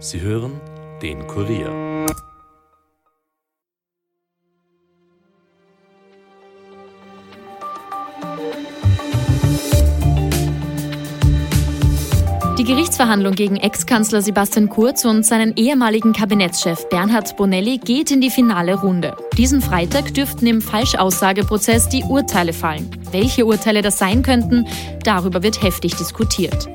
Sie 0.00 0.20
hören 0.20 0.60
den 1.02 1.26
Kurier. 1.26 2.06
Die 12.56 12.64
Gerichtsverhandlung 12.64 13.34
gegen 13.34 13.56
Ex-Kanzler 13.56 14.22
Sebastian 14.22 14.68
Kurz 14.68 15.04
und 15.04 15.24
seinen 15.24 15.56
ehemaligen 15.56 16.12
Kabinettschef 16.12 16.88
Bernhard 16.90 17.36
Bonelli 17.36 17.78
geht 17.78 18.12
in 18.12 18.20
die 18.20 18.30
finale 18.30 18.76
Runde. 18.76 19.16
Diesen 19.36 19.60
Freitag 19.60 20.14
dürften 20.14 20.46
im 20.46 20.60
Falschaussageprozess 20.60 21.88
die 21.88 22.04
Urteile 22.04 22.52
fallen. 22.52 22.88
Welche 23.10 23.46
Urteile 23.46 23.82
das 23.82 23.98
sein 23.98 24.22
könnten, 24.22 24.68
darüber 25.02 25.42
wird 25.42 25.60
heftig 25.60 25.96
diskutiert. 25.96 26.68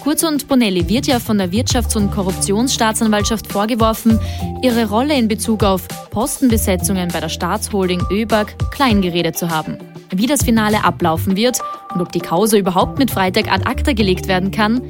Kurz 0.00 0.22
und 0.22 0.48
Bonelli 0.48 0.88
wird 0.88 1.06
ja 1.06 1.20
von 1.20 1.38
der 1.38 1.50
Wirtschafts- 1.50 1.96
und 1.96 2.10
Korruptionsstaatsanwaltschaft 2.10 3.50
vorgeworfen, 3.50 4.20
ihre 4.62 4.88
Rolle 4.88 5.14
in 5.14 5.28
Bezug 5.28 5.62
auf 5.62 5.86
Postenbesetzungen 6.10 7.08
bei 7.08 7.20
der 7.20 7.28
Staatsholding 7.28 8.02
ÖBAG 8.10 8.56
kleingeredet 8.70 9.36
zu 9.36 9.50
haben. 9.50 9.78
Wie 10.10 10.26
das 10.26 10.44
Finale 10.44 10.84
ablaufen 10.84 11.36
wird 11.36 11.60
und 11.94 12.00
ob 12.00 12.12
die 12.12 12.20
Causa 12.20 12.56
überhaupt 12.56 12.98
mit 12.98 13.10
Freitag 13.10 13.50
ad 13.52 13.64
acta 13.66 13.92
gelegt 13.92 14.28
werden 14.28 14.50
kann, 14.50 14.82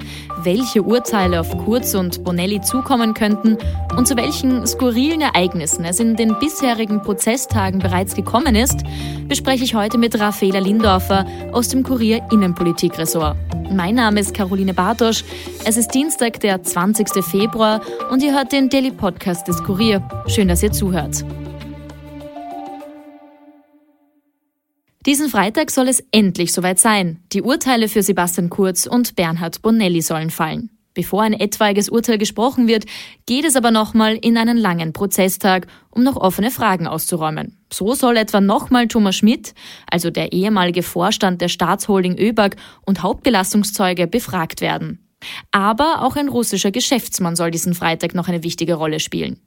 welche 0.42 0.82
Urteile 0.82 1.40
auf 1.40 1.56
Kurz 1.64 1.94
und 1.94 2.22
Bonelli 2.24 2.60
zukommen 2.60 3.14
könnten 3.14 3.56
und 3.96 4.06
zu 4.06 4.16
welchen 4.16 4.66
skurrilen 4.66 5.20
Ereignissen 5.20 5.84
es 5.84 6.00
in 6.00 6.16
den 6.16 6.38
bisherigen 6.38 7.02
Prozesstagen 7.02 7.78
bereits 7.80 8.14
gekommen 8.14 8.54
ist, 8.54 8.80
bespreche 9.28 9.64
ich 9.64 9.74
heute 9.74 9.98
mit 9.98 10.18
Raffaela 10.18 10.58
Lindorfer 10.58 11.26
aus 11.52 11.68
dem 11.68 11.82
Kurier 11.82 12.22
Innenpolitik-Ressort. 12.30 13.36
Mein 13.72 13.96
Name 13.96 14.20
ist 14.20 14.34
Caroline 14.34 14.74
Bartosch. 14.74 15.24
Es 15.64 15.76
ist 15.76 15.88
Dienstag, 15.88 16.40
der 16.40 16.62
20. 16.62 17.24
Februar 17.24 17.80
und 18.10 18.22
ihr 18.22 18.32
hört 18.32 18.52
den 18.52 18.68
Daily 18.68 18.90
Podcast 18.90 19.48
des 19.48 19.62
Kurier. 19.64 20.06
Schön, 20.28 20.48
dass 20.48 20.62
ihr 20.62 20.72
zuhört. 20.72 21.24
Diesen 25.06 25.28
Freitag 25.28 25.70
soll 25.70 25.86
es 25.86 26.02
endlich 26.10 26.52
soweit 26.52 26.80
sein. 26.80 27.20
Die 27.32 27.42
Urteile 27.42 27.88
für 27.88 28.02
Sebastian 28.02 28.50
Kurz 28.50 28.86
und 28.86 29.14
Bernhard 29.14 29.62
Bonelli 29.62 30.02
sollen 30.02 30.30
fallen. 30.30 30.70
Bevor 30.94 31.22
ein 31.22 31.32
etwaiges 31.32 31.88
Urteil 31.88 32.18
gesprochen 32.18 32.66
wird, 32.66 32.86
geht 33.24 33.44
es 33.44 33.54
aber 33.54 33.70
nochmal 33.70 34.16
in 34.16 34.36
einen 34.36 34.56
langen 34.56 34.92
Prozesstag, 34.92 35.68
um 35.90 36.02
noch 36.02 36.16
offene 36.16 36.50
Fragen 36.50 36.88
auszuräumen. 36.88 37.56
So 37.72 37.94
soll 37.94 38.16
etwa 38.16 38.40
nochmal 38.40 38.88
Thomas 38.88 39.14
Schmidt, 39.14 39.54
also 39.88 40.10
der 40.10 40.32
ehemalige 40.32 40.82
Vorstand 40.82 41.40
der 41.40 41.48
Staatsholding 41.48 42.18
ÖBAG 42.18 42.56
und 42.84 43.02
Hauptbelastungszeuge, 43.02 44.08
befragt 44.08 44.60
werden. 44.60 45.06
Aber 45.52 46.02
auch 46.02 46.16
ein 46.16 46.28
russischer 46.28 46.72
Geschäftsmann 46.72 47.36
soll 47.36 47.52
diesen 47.52 47.74
Freitag 47.74 48.14
noch 48.14 48.26
eine 48.26 48.42
wichtige 48.42 48.74
Rolle 48.74 48.98
spielen. 48.98 49.38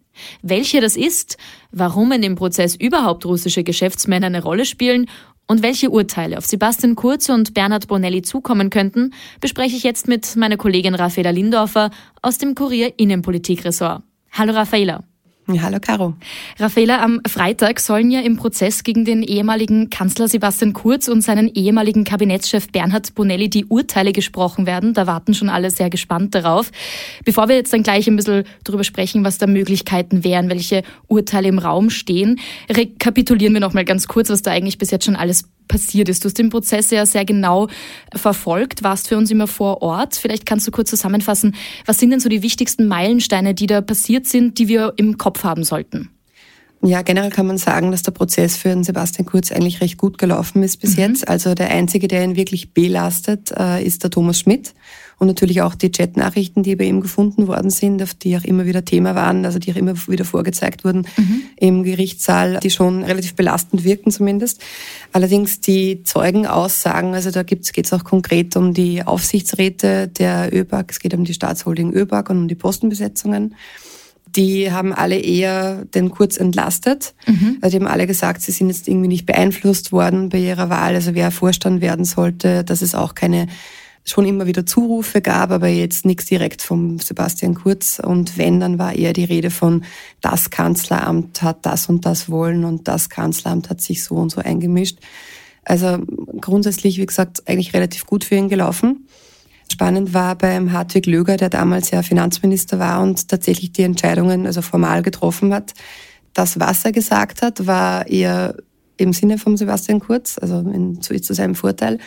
Welche 0.42 0.82
das 0.82 0.96
ist, 0.96 1.38
warum 1.72 2.12
in 2.12 2.22
dem 2.22 2.36
Prozess 2.36 2.76
überhaupt 2.76 3.26
russische 3.26 3.64
Geschäftsmänner 3.64 4.28
eine 4.28 4.44
Rolle 4.44 4.66
spielen 4.66 5.08
und 5.50 5.64
welche 5.64 5.90
Urteile 5.90 6.38
auf 6.38 6.46
Sebastian 6.46 6.96
Kurz 6.96 7.28
und 7.28 7.56
Bernhard 7.56 7.88
Bonelli 7.88 8.22
zukommen 8.22 8.70
könnten, 8.70 9.14
bespreche 9.42 9.76
ich 9.76 9.84
jetzt 9.84 10.08
mit 10.08 10.36
meiner 10.36 10.58
Kollegin 10.58 10.94
Raffaela 10.94 11.32
Lindorfer 11.32 11.90
aus 12.22 12.38
dem 12.38 12.54
Kurier 12.54 12.94
Innenpolitik-Ressort. 12.98 14.04
Hallo 14.32 14.54
Raffaela. 14.54 15.04
Ja, 15.52 15.64
hallo 15.64 15.80
Caro. 15.82 16.14
Raffaela, 16.60 17.02
am 17.02 17.22
Freitag 17.28 17.80
sollen 17.80 18.12
ja 18.12 18.22
im 18.22 18.38
Prozess 18.38 18.84
gegen 18.84 19.04
den 19.04 19.24
ehemaligen 19.24 19.90
Kanzler 19.90 20.28
Sebastian 20.28 20.74
Kurz 20.74 21.08
und 21.08 21.22
seinen 21.22 21.48
ehemaligen 21.48 22.04
Kabinettschef 22.04 22.68
Bernhard 22.72 23.16
Bonelli 23.16 23.50
die 23.50 23.66
Urteile 23.66 24.12
gesprochen 24.12 24.68
werden. 24.68 24.94
Da 24.94 25.08
warten 25.08 25.34
schon 25.34 25.50
alle 25.50 25.72
sehr 25.72 25.90
gespannt 25.90 26.36
darauf. 26.36 26.70
Bevor 27.26 27.50
wir 27.50 27.56
jetzt 27.56 27.74
dann 27.74 27.82
gleich 27.82 28.08
ein 28.08 28.16
bisschen 28.16 28.44
darüber 28.64 28.84
sprechen, 28.84 29.24
was 29.24 29.40
da 29.40 29.48
Möglichkeiten 29.48 30.24
wären, 30.24 30.52
welche 30.52 30.84
Urteile 31.08 31.48
im 31.48 31.58
Raum 31.58 31.90
stehen, 31.90 32.40
rekapitulieren 32.70 33.54
wir 33.56 33.62
nochmal 33.62 33.86
ganz 33.86 34.08
kurz, 34.08 34.30
was 34.30 34.44
da 34.44 34.52
eigentlich 34.52 34.78
bis 34.78 34.92
jetzt 34.92 35.06
schon 35.06 35.16
alles 35.16 35.46
passiert 35.70 36.10
ist. 36.10 36.26
Du 36.26 36.28
hast 36.28 36.38
den 36.38 36.50
Prozess 36.50 36.92
ja 36.92 37.06
sehr 37.06 37.24
genau 37.24 37.70
verfolgt, 38.14 38.84
warst 38.84 39.08
für 39.08 39.16
uns 39.16 39.32
immer 39.32 39.48
vor 39.48 39.82
Ort. 39.82 40.16
Vielleicht 40.16 40.46
kannst 40.46 40.68
du 40.68 40.72
kurz 40.72 40.90
zusammenfassen, 40.90 41.56
was 41.86 41.98
sind 41.98 42.10
denn 42.10 42.20
so 42.20 42.28
die 42.28 42.42
wichtigsten 42.42 42.90
Meilensteine, 42.90 43.54
die 43.54 43.68
da 43.68 43.80
passiert 43.80 44.28
sind, 44.28 44.60
die 44.60 44.68
wir 44.68 44.94
im 44.98 45.18
Kopf 45.18 45.46
haben 45.46 45.64
sollten? 45.64 46.10
Ja, 46.82 47.02
generell 47.02 47.30
kann 47.30 47.46
man 47.46 47.58
sagen, 47.58 47.92
dass 47.92 48.04
der 48.04 48.12
Prozess 48.12 48.56
für 48.56 48.70
den 48.70 48.86
Sebastian 48.86 49.26
Kurz 49.26 49.52
eigentlich 49.52 49.82
recht 49.82 49.98
gut 49.98 50.18
gelaufen 50.18 50.64
ist 50.64 50.78
bis 50.78 50.96
mhm. 50.96 51.04
jetzt. 51.04 51.28
Also 51.28 51.54
der 51.54 51.70
Einzige, 51.72 52.08
der 52.08 52.24
ihn 52.24 52.36
wirklich 52.38 52.74
belastet, 52.74 53.52
äh, 53.52 53.84
ist 53.84 54.04
der 54.04 54.12
Thomas 54.12 54.40
Schmidt. 54.40 54.74
Und 55.20 55.28
natürlich 55.28 55.62
auch 55.62 55.76
die 55.76 55.92
Chatnachrichten, 55.92 56.64
die 56.64 56.78
bei 56.78 56.86
ihm 56.86 57.02
gefunden 57.02 57.48
worden 57.48 57.70
sind, 57.70 58.02
auf 58.02 58.14
die 58.14 58.38
auch 58.38 58.44
immer 58.46 58.66
wieder 58.66 58.86
Thema 58.86 59.16
waren, 59.16 59.46
also 59.46 59.60
die 59.60 59.72
auch 59.72 59.76
immer 59.76 59.94
wieder 60.08 60.24
vorgezeigt 60.24 60.86
wurden 60.86 61.06
mhm. 61.18 61.42
im 61.58 61.84
Gerichtssaal, 61.84 62.60
die 62.64 62.72
schon 62.72 63.04
relativ 63.04 63.36
belastend 63.36 63.84
wirken 63.84 64.12
zumindest. 64.12 64.62
Allerdings 65.12 65.60
die 65.60 66.04
Zeugenaussagen, 66.04 67.14
also 67.14 67.32
da 67.32 67.44
geht 67.44 67.70
es 67.78 67.94
auch 67.94 68.06
konkret 68.06 68.56
um 68.56 68.74
die 68.74 69.04
Aufsichtsräte 69.04 70.08
der 70.08 70.54
ÖBAG, 70.54 70.86
es 70.90 71.00
geht 71.00 71.14
um 71.14 71.26
die 71.26 71.34
Staatsholding 71.34 71.92
ÖBAG 71.92 72.30
und 72.30 72.38
um 72.38 72.48
die 72.48 72.56
Postenbesetzungen 72.56 73.56
die 74.36 74.72
haben 74.72 74.94
alle 74.94 75.18
eher 75.18 75.86
den 75.86 76.12
Kurz 76.12 76.38
entlastet. 76.38 77.14
Mhm. 77.26 77.58
Also 77.62 77.78
die 77.78 77.84
haben 77.84 77.92
alle 77.92 78.08
gesagt, 78.08 78.42
sie 78.42 78.52
sind 78.52 78.70
jetzt 78.70 78.88
irgendwie 78.88 79.08
nicht 79.08 79.26
beeinflusst 79.26 79.92
worden 79.92 80.30
bei 80.30 80.38
ihrer 80.38 80.70
Wahl, 80.70 80.96
also 80.96 81.16
wer 81.16 81.32
Vorstand 81.32 81.82
werden 81.82 82.06
sollte, 82.06 82.64
dass 82.64 82.82
es 82.82 82.96
auch 82.96 83.16
keine 83.16 83.48
schon 84.10 84.26
immer 84.26 84.48
wieder 84.48 84.66
Zurufe 84.66 85.22
gab, 85.22 85.52
aber 85.52 85.68
jetzt 85.68 86.06
nichts 86.06 86.26
direkt 86.26 86.62
vom 86.62 87.00
Sebastian 87.00 87.54
Kurz. 87.54 88.00
Und 88.00 88.38
wenn, 88.38 88.60
dann 88.60 88.80
war 88.80 88.94
eher 88.94 89.14
die 89.14 89.24
Rede 89.24 89.52
von, 89.52 89.84
das 90.22 90.50
Kanzleramt 90.50 91.42
hat 91.42 91.66
das 91.66 91.90
und 91.90 92.06
das 92.06 92.30
wollen 92.30 92.66
und 92.66 92.88
das 92.88 93.10
Kanzleramt 93.10 93.70
hat 93.70 93.82
sich 93.82 94.04
so 94.04 94.16
und 94.16 94.32
so 94.32 94.42
eingemischt. 94.42 95.00
Also 95.64 96.00
grundsätzlich, 96.42 96.98
wie 96.98 97.06
gesagt, 97.06 97.48
eigentlich 97.48 97.74
relativ 97.74 98.06
gut 98.06 98.24
für 98.24 98.36
ihn 98.36 98.50
gelaufen. 98.50 99.08
Spannend 99.72 100.14
war 100.16 100.36
beim 100.36 100.72
Hartwig 100.72 101.06
Löger, 101.06 101.38
der 101.38 101.50
damals 101.50 101.92
ja 101.92 102.02
Finanzminister 102.02 102.80
war 102.80 103.02
und 103.02 103.28
tatsächlich 103.28 103.72
die 103.72 103.84
Entscheidungen 103.84 104.48
also 104.48 104.64
formal 104.64 105.04
getroffen 105.04 105.54
hat. 105.54 105.74
Das, 106.34 106.60
was 106.60 106.86
er 106.86 106.92
gesagt 106.92 107.44
hat, 107.44 107.68
war 107.68 108.08
eher 108.08 108.56
im 108.98 109.14
Sinne 109.14 109.38
von 109.38 109.58
Sebastian 109.58 110.00
Kurz, 110.00 110.38
also 110.40 110.60
in, 110.60 111.02
zu, 111.02 111.20
zu 111.22 111.34
seinem 111.34 111.56
Vorteil. 111.56 112.00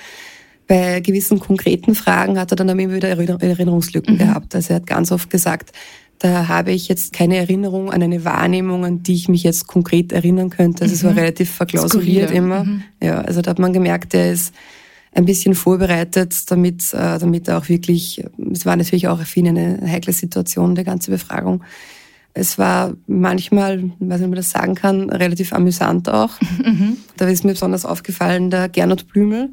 Bei 0.72 1.00
gewissen 1.00 1.38
konkreten 1.38 1.94
Fragen 1.94 2.38
hat 2.38 2.50
er 2.50 2.56
dann 2.56 2.70
immer 2.70 2.94
wieder 2.94 3.10
Erinnerungslücken 3.10 4.14
mhm. 4.14 4.18
gehabt. 4.18 4.54
Also 4.54 4.70
er 4.70 4.76
hat 4.76 4.86
ganz 4.86 5.12
oft 5.12 5.28
gesagt, 5.28 5.76
da 6.18 6.48
habe 6.48 6.72
ich 6.72 6.88
jetzt 6.88 7.12
keine 7.12 7.36
Erinnerung 7.36 7.92
an 7.92 8.02
eine 8.02 8.24
Wahrnehmung, 8.24 8.86
an 8.86 9.02
die 9.02 9.12
ich 9.12 9.28
mich 9.28 9.42
jetzt 9.42 9.66
konkret 9.66 10.12
erinnern 10.12 10.48
könnte. 10.48 10.84
Also 10.84 10.92
mhm. 10.92 10.96
es 10.96 11.04
war 11.04 11.12
mhm. 11.12 11.18
relativ 11.18 11.50
verklausuliert 11.50 12.30
immer. 12.30 12.64
Mhm. 12.64 12.84
Ja, 13.02 13.20
also 13.20 13.42
da 13.42 13.50
hat 13.50 13.58
man 13.58 13.74
gemerkt, 13.74 14.14
er 14.14 14.32
ist 14.32 14.54
ein 15.14 15.26
bisschen 15.26 15.54
vorbereitet, 15.54 16.50
damit, 16.50 16.94
äh, 16.94 17.18
damit 17.18 17.48
er 17.48 17.58
auch 17.58 17.68
wirklich, 17.68 18.24
es 18.50 18.64
war 18.64 18.74
natürlich 18.74 19.08
auch 19.08 19.20
für 19.20 19.40
ihn 19.40 19.48
eine 19.48 19.78
heikle 19.86 20.14
Situation, 20.14 20.74
die 20.74 20.84
ganze 20.84 21.10
Befragung. 21.10 21.62
Es 22.32 22.56
war 22.56 22.94
manchmal, 23.06 23.90
weiß 23.98 24.20
nicht, 24.20 24.24
ob 24.24 24.30
man 24.30 24.36
das 24.36 24.48
sagen 24.48 24.74
kann, 24.74 25.10
relativ 25.10 25.52
amüsant 25.52 26.08
auch. 26.08 26.30
Mhm. 26.64 26.96
Da 27.18 27.26
ist 27.26 27.44
mir 27.44 27.52
besonders 27.52 27.84
aufgefallen 27.84 28.48
der 28.48 28.70
Gernot 28.70 29.08
Blümel, 29.08 29.50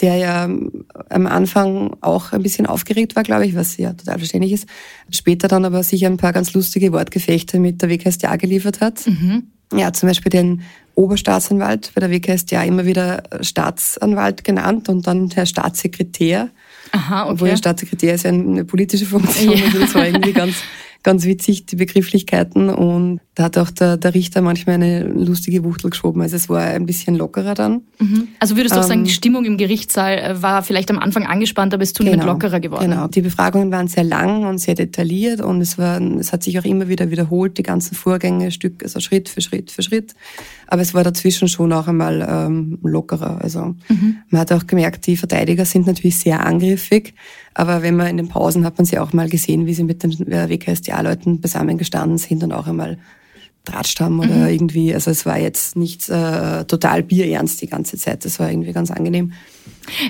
der 0.00 0.16
ja 0.16 0.44
am 0.44 1.26
Anfang 1.26 1.96
auch 2.00 2.32
ein 2.32 2.42
bisschen 2.42 2.66
aufgeregt 2.66 3.16
war, 3.16 3.22
glaube 3.22 3.46
ich, 3.46 3.54
was 3.54 3.76
ja 3.76 3.92
total 3.92 4.18
verständlich 4.18 4.52
ist. 4.52 4.68
Später 5.10 5.48
dann 5.48 5.64
aber 5.64 5.82
sich 5.82 6.04
ein 6.06 6.16
paar 6.16 6.32
ganz 6.32 6.52
lustige 6.52 6.92
Wortgefechte 6.92 7.58
mit 7.58 7.82
der 7.82 7.90
WKStA 7.90 8.36
geliefert 8.36 8.80
hat. 8.80 9.06
Mhm. 9.06 9.44
Ja, 9.72 9.92
zum 9.92 10.08
Beispiel 10.08 10.30
den 10.30 10.62
Oberstaatsanwalt, 10.94 11.92
bei 11.94 12.00
der 12.00 12.10
WKStA 12.10 12.62
immer 12.62 12.86
wieder 12.86 13.22
Staatsanwalt 13.40 14.44
genannt 14.44 14.88
und 14.88 15.06
dann 15.06 15.30
Herr 15.30 15.46
Staatssekretär. 15.46 16.50
Aha, 16.92 17.24
okay. 17.24 17.32
Obwohl 17.32 17.48
der 17.48 17.56
Staatssekretär 17.56 18.14
ist 18.14 18.24
ja 18.24 18.30
eine 18.30 18.64
politische 18.64 19.06
Funktion, 19.06 19.56
ja. 19.56 19.64
also 19.64 19.78
das 19.80 19.94
war 19.94 20.06
irgendwie 20.06 20.32
ganz 20.32 20.56
ganz 21.02 21.24
witzig, 21.24 21.66
die 21.66 21.76
Begrifflichkeiten. 21.76 22.68
Und 22.68 23.20
da 23.34 23.44
hat 23.44 23.58
auch 23.58 23.70
der, 23.70 23.96
der 23.96 24.14
Richter 24.14 24.40
manchmal 24.40 24.76
eine 24.76 25.04
lustige 25.04 25.62
Wuchtel 25.64 25.90
geschoben. 25.90 26.22
Also 26.22 26.36
es 26.36 26.48
war 26.48 26.62
ein 26.62 26.86
bisschen 26.86 27.16
lockerer 27.16 27.54
dann. 27.54 27.82
Mhm. 27.98 28.28
Also 28.40 28.56
würdest 28.56 28.74
du 28.74 28.80
auch 28.80 28.84
ähm, 28.84 28.88
sagen, 28.88 29.04
die 29.04 29.10
Stimmung 29.10 29.44
im 29.44 29.56
Gerichtssaal 29.56 30.18
äh, 30.18 30.42
war 30.42 30.62
vielleicht 30.62 30.90
am 30.90 30.98
Anfang 30.98 31.26
angespannt, 31.26 31.74
aber 31.74 31.82
ist 31.82 31.96
zunehmend 31.96 32.22
genau, 32.22 32.32
lockerer 32.32 32.60
geworden. 32.60 32.90
Genau. 32.90 33.08
Die 33.08 33.20
Befragungen 33.20 33.70
waren 33.70 33.88
sehr 33.88 34.04
lang 34.04 34.44
und 34.44 34.58
sehr 34.58 34.74
detailliert 34.74 35.40
und 35.40 35.60
es 35.60 35.78
war, 35.78 36.00
es 36.00 36.32
hat 36.32 36.42
sich 36.42 36.58
auch 36.58 36.64
immer 36.64 36.88
wieder 36.88 37.10
wiederholt, 37.10 37.58
die 37.58 37.62
ganzen 37.62 37.94
Vorgänge, 37.94 38.50
Stück, 38.50 38.82
also 38.82 39.00
Schritt 39.00 39.28
für 39.28 39.40
Schritt 39.40 39.70
für 39.70 39.82
Schritt. 39.82 40.14
Aber 40.66 40.82
es 40.82 40.94
war 40.94 41.04
dazwischen 41.04 41.48
schon 41.48 41.72
auch 41.72 41.86
einmal 41.88 42.26
ähm, 42.28 42.78
lockerer. 42.82 43.40
Also 43.40 43.76
mhm. 43.88 44.18
man 44.30 44.40
hat 44.40 44.52
auch 44.52 44.66
gemerkt, 44.66 45.06
die 45.06 45.16
Verteidiger 45.16 45.64
sind 45.64 45.86
natürlich 45.86 46.18
sehr 46.18 46.44
angriffig. 46.44 47.14
Aber 47.54 47.82
wenn 47.82 47.96
man 47.96 48.08
in 48.08 48.16
den 48.16 48.28
Pausen 48.28 48.64
hat 48.64 48.78
man 48.78 48.84
sie 48.84 48.98
auch 48.98 49.12
mal 49.12 49.28
gesehen, 49.28 49.66
wie 49.66 49.74
sie 49.74 49.84
mit 49.84 50.02
den 50.02 50.12
WKStA-Leuten 50.18 51.40
zusammengestanden 51.42 52.18
sind 52.18 52.42
und 52.42 52.52
auch 52.52 52.66
einmal 52.66 52.98
getratscht 53.66 54.00
haben 54.00 54.20
oder 54.20 54.34
mhm. 54.34 54.48
irgendwie, 54.48 54.94
also 54.94 55.10
es 55.10 55.26
war 55.26 55.38
jetzt 55.38 55.76
nicht 55.76 56.08
äh, 56.08 56.64
total 56.64 57.02
bierernst 57.02 57.60
die 57.60 57.66
ganze 57.66 57.98
Zeit. 57.98 58.24
Das 58.24 58.38
war 58.38 58.50
irgendwie 58.50 58.72
ganz 58.72 58.90
angenehm. 58.90 59.32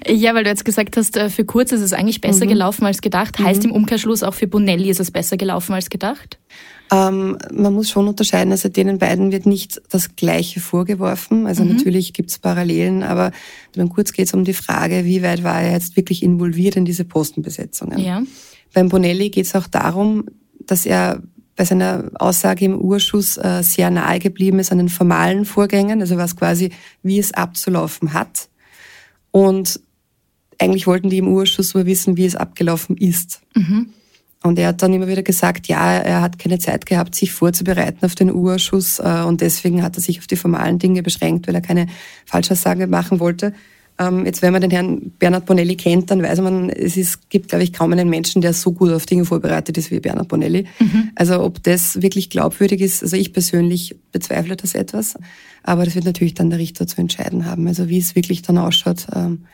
Ja, 0.07 0.35
weil 0.35 0.45
du 0.45 0.51
jetzt 0.51 0.65
gesagt 0.65 0.97
hast, 0.97 1.17
äh, 1.17 1.31
für 1.31 1.45
Kurz 1.45 1.73
ist 1.73 1.81
es 1.81 1.93
eigentlich 1.93 2.21
besser 2.21 2.45
mhm. 2.45 2.51
gelaufen 2.51 2.85
als 2.85 3.01
gedacht. 3.01 3.39
Heißt 3.39 3.65
mhm. 3.65 3.71
im 3.71 3.77
Umkehrschluss 3.77 4.23
auch 4.23 4.35
für 4.35 4.47
Bonelli 4.47 4.91
ist 4.91 5.01
es 5.01 5.11
besser 5.11 5.37
gelaufen 5.37 5.73
als 5.73 5.91
gedacht? 5.91 6.39
Ähm, 6.93 7.37
man 7.53 7.73
muss 7.73 7.91
schon 7.91 8.07
unterscheiden, 8.07 8.53
also 8.53 8.69
denen 8.69 8.99
beiden 8.99 9.33
wird 9.33 9.47
nicht 9.47 9.83
das 9.91 10.15
Gleiche 10.15 10.61
vorgeworfen. 10.61 11.47
Also 11.47 11.65
mhm. 11.65 11.75
natürlich 11.75 12.13
gibt 12.13 12.31
es 12.31 12.39
Parallelen, 12.39 13.03
aber 13.03 13.33
beim 13.75 13.89
Kurz 13.89 14.13
geht 14.13 14.27
es 14.27 14.35
um 14.35 14.45
die 14.45 14.55
Frage, 14.55 15.05
wie 15.05 15.23
weit 15.23 15.43
war 15.43 15.61
er 15.61 15.73
jetzt 15.73 15.97
wirklich 15.97 16.23
involviert 16.23 16.77
in 16.77 16.85
diese 16.85 17.05
Postenbesetzungen. 17.05 17.99
Ja. 17.99 18.23
Beim 18.73 18.89
Bonelli 18.89 19.31
geht 19.31 19.47
es 19.47 19.55
auch 19.55 19.67
darum, 19.67 20.27
dass 20.61 20.87
er 20.87 21.23
bei 21.57 21.65
seiner 21.65 22.11
Aussage 22.15 22.67
im 22.67 22.79
Urschuss 22.79 23.39
äh, 23.39 23.63
sehr 23.63 23.91
nahe 23.91 24.19
geblieben 24.19 24.59
ist 24.59 24.71
an 24.71 24.79
den 24.79 24.91
formalen 24.91 25.45
Vorgängen, 25.45 26.01
also 26.01 26.17
was 26.19 26.37
quasi, 26.37 26.71
wie 27.03 27.19
es 27.19 27.33
abzulaufen 27.33 28.13
hat. 28.13 28.49
Und 29.31 29.81
eigentlich 30.59 30.87
wollten 30.87 31.11
die 31.11 31.19
im 31.19 31.29
Urschuss 31.29 31.75
nur 31.75 31.87
wissen, 31.87 32.17
wie 32.17 32.27
es 32.27 32.37
abgelaufen 32.37 32.97
ist. 32.97 33.41
Mhm. 33.55 33.91
Und 34.47 34.59
er 34.59 34.69
hat 34.69 34.83
dann 34.83 34.93
immer 34.93 35.09
wieder 35.09 35.23
gesagt, 35.23 35.69
ja, 35.69 35.95
er 35.99 36.23
hat 36.23 36.39
keine 36.39 36.59
Zeit 36.59 36.87
gehabt, 36.87 37.15
sich 37.15 37.33
vorzubereiten 37.33 38.05
auf 38.05 38.15
den 38.15 38.33
Urschuss 38.33 38.99
äh, 38.99 39.23
und 39.27 39.41
deswegen 39.41 39.83
hat 39.83 39.97
er 39.97 40.03
sich 40.03 40.19
auf 40.19 40.27
die 40.27 40.37
formalen 40.37 40.79
Dinge 40.79 41.03
beschränkt, 41.03 41.47
weil 41.47 41.55
er 41.55 41.61
keine 41.61 41.87
Falschaussage 42.25 42.87
machen 42.87 43.21
wollte. 43.21 43.53
Ähm, 43.99 44.27
jetzt, 44.27 44.43
wenn 44.43 44.53
man 44.53 44.61
den 44.61 44.71
Herrn 44.71 45.13
Bernhard 45.19 45.47
Bonelli 45.47 45.75
kennt, 45.75 46.11
dann 46.11 46.23
weiß 46.23 46.41
man, 46.43 46.69
es 46.69 46.97
ist, 46.97 47.31
gibt, 47.31 47.49
glaube 47.49 47.65
ich, 47.65 47.73
kaum 47.73 47.93
einen 47.93 48.11
Menschen, 48.11 48.43
der 48.43 48.53
so 48.53 48.73
gut 48.73 48.93
auf 48.93 49.07
Dinge 49.07 49.25
vorbereitet 49.25 49.79
ist 49.79 49.91
wie 49.91 50.01
Bernhard 50.01 50.29
Bonelli. 50.29 50.67
Mhm. 50.79 51.11
Also 51.15 51.43
ob 51.43 51.63
das 51.63 52.03
wirklich 52.03 52.29
glaubwürdig 52.29 52.83
ist, 52.83 53.03
also 53.03 53.17
ich 53.17 53.33
persönlich 53.33 53.97
bezweifle 54.13 54.57
das 54.57 54.75
etwas. 54.75 55.17
Aber 55.63 55.85
das 55.85 55.95
wird 55.95 56.05
natürlich 56.05 56.35
dann 56.35 56.51
der 56.51 56.59
Richter 56.59 56.87
zu 56.87 57.01
entscheiden 57.01 57.47
haben. 57.47 57.67
Also 57.67 57.89
wie 57.89 57.99
es 57.99 58.15
wirklich 58.15 58.43
dann 58.43 58.59
ausschaut, 58.59 59.07
ähm, 59.15 59.45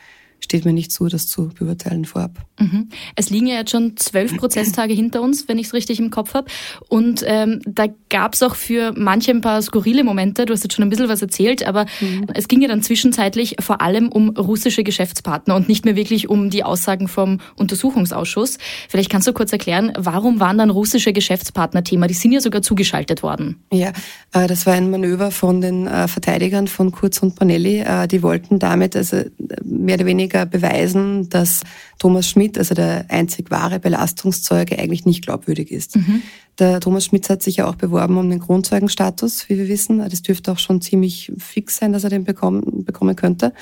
steht 0.43 0.65
mir 0.65 0.73
nicht 0.73 0.91
zu, 0.91 1.07
das 1.07 1.27
zu 1.27 1.49
beurteilen 1.57 2.05
vorab. 2.05 2.37
Mhm. 2.59 2.89
Es 3.15 3.29
liegen 3.29 3.47
ja 3.47 3.55
jetzt 3.55 3.71
schon 3.71 3.97
zwölf 3.97 4.35
Prozesstage 4.37 4.93
hinter 4.93 5.21
uns, 5.21 5.47
wenn 5.47 5.57
ich 5.57 5.67
es 5.67 5.73
richtig 5.73 5.99
im 5.99 6.11
Kopf 6.11 6.33
habe. 6.33 6.47
Und 6.89 7.23
ähm, 7.25 7.61
da 7.65 7.85
gab 8.09 8.33
es 8.33 8.43
auch 8.43 8.55
für 8.55 8.93
manche 8.95 9.31
ein 9.31 9.41
paar 9.41 9.61
skurrile 9.61 10.03
Momente. 10.03 10.45
Du 10.45 10.53
hast 10.53 10.63
jetzt 10.63 10.75
schon 10.75 10.83
ein 10.83 10.89
bisschen 10.89 11.09
was 11.09 11.21
erzählt, 11.21 11.65
aber 11.65 11.85
mhm. 12.01 12.27
es 12.33 12.47
ging 12.47 12.61
ja 12.61 12.67
dann 12.67 12.81
zwischenzeitlich 12.81 13.55
vor 13.59 13.81
allem 13.81 14.09
um 14.09 14.29
russische 14.29 14.83
Geschäftspartner 14.83 15.55
und 15.55 15.69
nicht 15.69 15.85
mehr 15.85 15.95
wirklich 15.95 16.29
um 16.29 16.49
die 16.49 16.63
Aussagen 16.63 17.07
vom 17.07 17.39
Untersuchungsausschuss. 17.55 18.57
Vielleicht 18.89 19.09
kannst 19.09 19.27
du 19.27 19.33
kurz 19.33 19.51
erklären, 19.53 19.93
warum 19.97 20.39
waren 20.39 20.57
dann 20.57 20.69
russische 20.69 21.13
Geschäftspartner 21.13 21.83
Thema? 21.83 22.07
Die 22.07 22.13
sind 22.13 22.33
ja 22.33 22.41
sogar 22.41 22.61
zugeschaltet 22.61 23.23
worden. 23.23 23.63
Ja, 23.71 23.93
äh, 24.33 24.47
das 24.47 24.65
war 24.65 24.73
ein 24.73 24.91
Manöver 24.91 25.31
von 25.31 25.61
den 25.61 25.87
äh, 25.87 26.07
Verteidigern 26.07 26.67
von 26.67 26.91
Kurz 26.91 27.19
und 27.19 27.35
Panelli. 27.35 27.79
Äh, 27.79 28.07
die 28.07 28.21
wollten 28.21 28.59
damit 28.59 28.95
also 28.95 29.23
mehr 29.63 29.95
oder 29.95 30.05
weniger 30.05 30.32
Kläger 30.33 30.45
beweisen, 30.45 31.29
dass 31.29 31.61
Thomas 31.99 32.27
Schmidt, 32.27 32.57
also 32.57 32.73
der 32.73 33.05
einzig 33.09 33.51
wahre 33.51 33.79
Belastungszeuge, 33.79 34.77
eigentlich 34.79 35.05
nicht 35.05 35.23
glaubwürdig 35.23 35.71
ist. 35.71 35.95
Mhm. 35.95 36.21
Der 36.59 36.79
Thomas 36.79 37.05
Schmidt 37.05 37.29
hat 37.29 37.43
sich 37.43 37.57
ja 37.57 37.67
auch 37.67 37.75
beworben 37.75 38.17
um 38.17 38.29
den 38.29 38.39
Grundzeugenstatus, 38.39 39.47
wie 39.49 39.57
wir 39.57 39.67
wissen. 39.67 39.99
Das 39.99 40.21
dürfte 40.21 40.51
auch 40.51 40.59
schon 40.59 40.81
ziemlich 40.81 41.31
fix 41.37 41.77
sein, 41.77 41.93
dass 41.93 42.03
er 42.03 42.09
den 42.09 42.23
bekommen, 42.23 42.83
bekommen 42.83 43.15
könnte. 43.15 43.53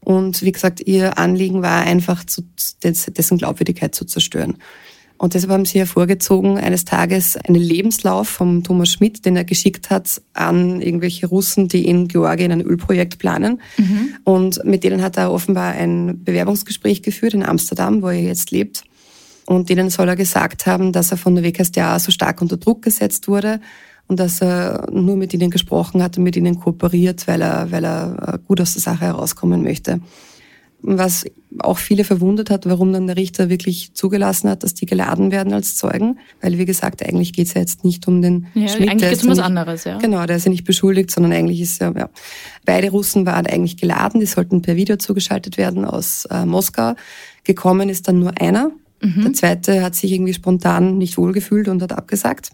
Und 0.00 0.42
wie 0.42 0.52
gesagt, 0.52 0.82
ihr 0.86 1.18
Anliegen 1.18 1.62
war 1.62 1.82
einfach, 1.82 2.24
zu, 2.24 2.42
dessen 2.82 3.38
Glaubwürdigkeit 3.38 3.94
zu 3.94 4.04
zerstören. 4.04 4.58
Und 5.16 5.34
deshalb 5.34 5.52
haben 5.52 5.64
sie 5.64 5.78
hervorgezogen, 5.78 6.58
eines 6.58 6.84
Tages 6.84 7.36
einen 7.36 7.60
Lebenslauf 7.60 8.28
vom 8.28 8.64
Thomas 8.64 8.90
Schmidt, 8.90 9.24
den 9.24 9.36
er 9.36 9.44
geschickt 9.44 9.90
hat 9.90 10.20
an 10.32 10.80
irgendwelche 10.80 11.26
Russen, 11.26 11.68
die 11.68 11.86
in 11.86 12.08
Georgien 12.08 12.50
ein 12.50 12.60
Ölprojekt 12.60 13.18
planen. 13.18 13.60
Mhm. 13.78 14.08
Und 14.24 14.64
mit 14.64 14.82
denen 14.82 15.02
hat 15.02 15.16
er 15.16 15.32
offenbar 15.32 15.72
ein 15.72 16.24
Bewerbungsgespräch 16.24 17.02
geführt 17.02 17.34
in 17.34 17.44
Amsterdam, 17.44 18.02
wo 18.02 18.08
er 18.08 18.20
jetzt 18.20 18.50
lebt. 18.50 18.84
Und 19.46 19.68
denen 19.68 19.90
soll 19.90 20.08
er 20.08 20.16
gesagt 20.16 20.66
haben, 20.66 20.92
dass 20.92 21.10
er 21.10 21.16
von 21.16 21.34
der 21.34 21.44
WKStA 21.44 21.98
so 21.98 22.10
stark 22.10 22.42
unter 22.42 22.56
Druck 22.56 22.82
gesetzt 22.82 23.28
wurde 23.28 23.60
und 24.08 24.18
dass 24.18 24.42
er 24.42 24.88
nur 24.90 25.16
mit 25.16 25.32
ihnen 25.32 25.50
gesprochen 25.50 26.02
hat 26.02 26.18
und 26.18 26.24
mit 26.24 26.36
ihnen 26.36 26.58
kooperiert, 26.58 27.26
weil 27.28 27.40
er, 27.40 27.70
weil 27.70 27.84
er 27.84 28.40
gut 28.46 28.60
aus 28.60 28.72
der 28.72 28.82
Sache 28.82 29.04
herauskommen 29.04 29.62
möchte 29.62 30.00
was 30.86 31.24
auch 31.60 31.78
viele 31.78 32.04
verwundert 32.04 32.50
hat, 32.50 32.66
warum 32.66 32.92
dann 32.92 33.06
der 33.06 33.16
Richter 33.16 33.48
wirklich 33.48 33.94
zugelassen 33.94 34.50
hat, 34.50 34.62
dass 34.62 34.74
die 34.74 34.84
geladen 34.84 35.30
werden 35.30 35.54
als 35.54 35.76
Zeugen. 35.76 36.18
Weil, 36.42 36.58
wie 36.58 36.66
gesagt, 36.66 37.02
eigentlich 37.02 37.32
geht 37.32 37.46
es 37.46 37.54
ja 37.54 37.62
jetzt 37.62 37.84
nicht 37.84 38.06
um 38.06 38.20
den 38.20 38.48
ja, 38.54 38.68
Schmidt. 38.68 38.90
Eigentlich 38.90 39.10
geht 39.10 39.18
es 39.18 39.24
um 39.24 39.30
was 39.30 39.38
anderes, 39.38 39.84
ja. 39.84 39.96
Genau, 39.98 40.26
der 40.26 40.36
ist 40.36 40.44
ja 40.44 40.50
nicht 40.50 40.64
beschuldigt, 40.64 41.10
sondern 41.10 41.32
eigentlich 41.32 41.62
ist 41.62 41.80
ja, 41.80 41.90
ja. 41.96 42.10
Beide 42.66 42.90
Russen 42.90 43.24
waren 43.24 43.46
eigentlich 43.46 43.78
geladen, 43.78 44.20
die 44.20 44.26
sollten 44.26 44.60
per 44.60 44.76
Video 44.76 44.96
zugeschaltet 44.96 45.56
werden 45.56 45.86
aus 45.86 46.26
äh, 46.26 46.44
Moskau. 46.44 46.94
Gekommen 47.44 47.88
ist 47.88 48.06
dann 48.06 48.18
nur 48.18 48.38
einer. 48.38 48.70
Mhm. 49.00 49.22
Der 49.22 49.32
zweite 49.32 49.82
hat 49.82 49.94
sich 49.94 50.12
irgendwie 50.12 50.34
spontan 50.34 50.98
nicht 50.98 51.16
wohlgefühlt 51.16 51.68
und 51.68 51.80
hat 51.82 51.92
abgesagt. 51.92 52.50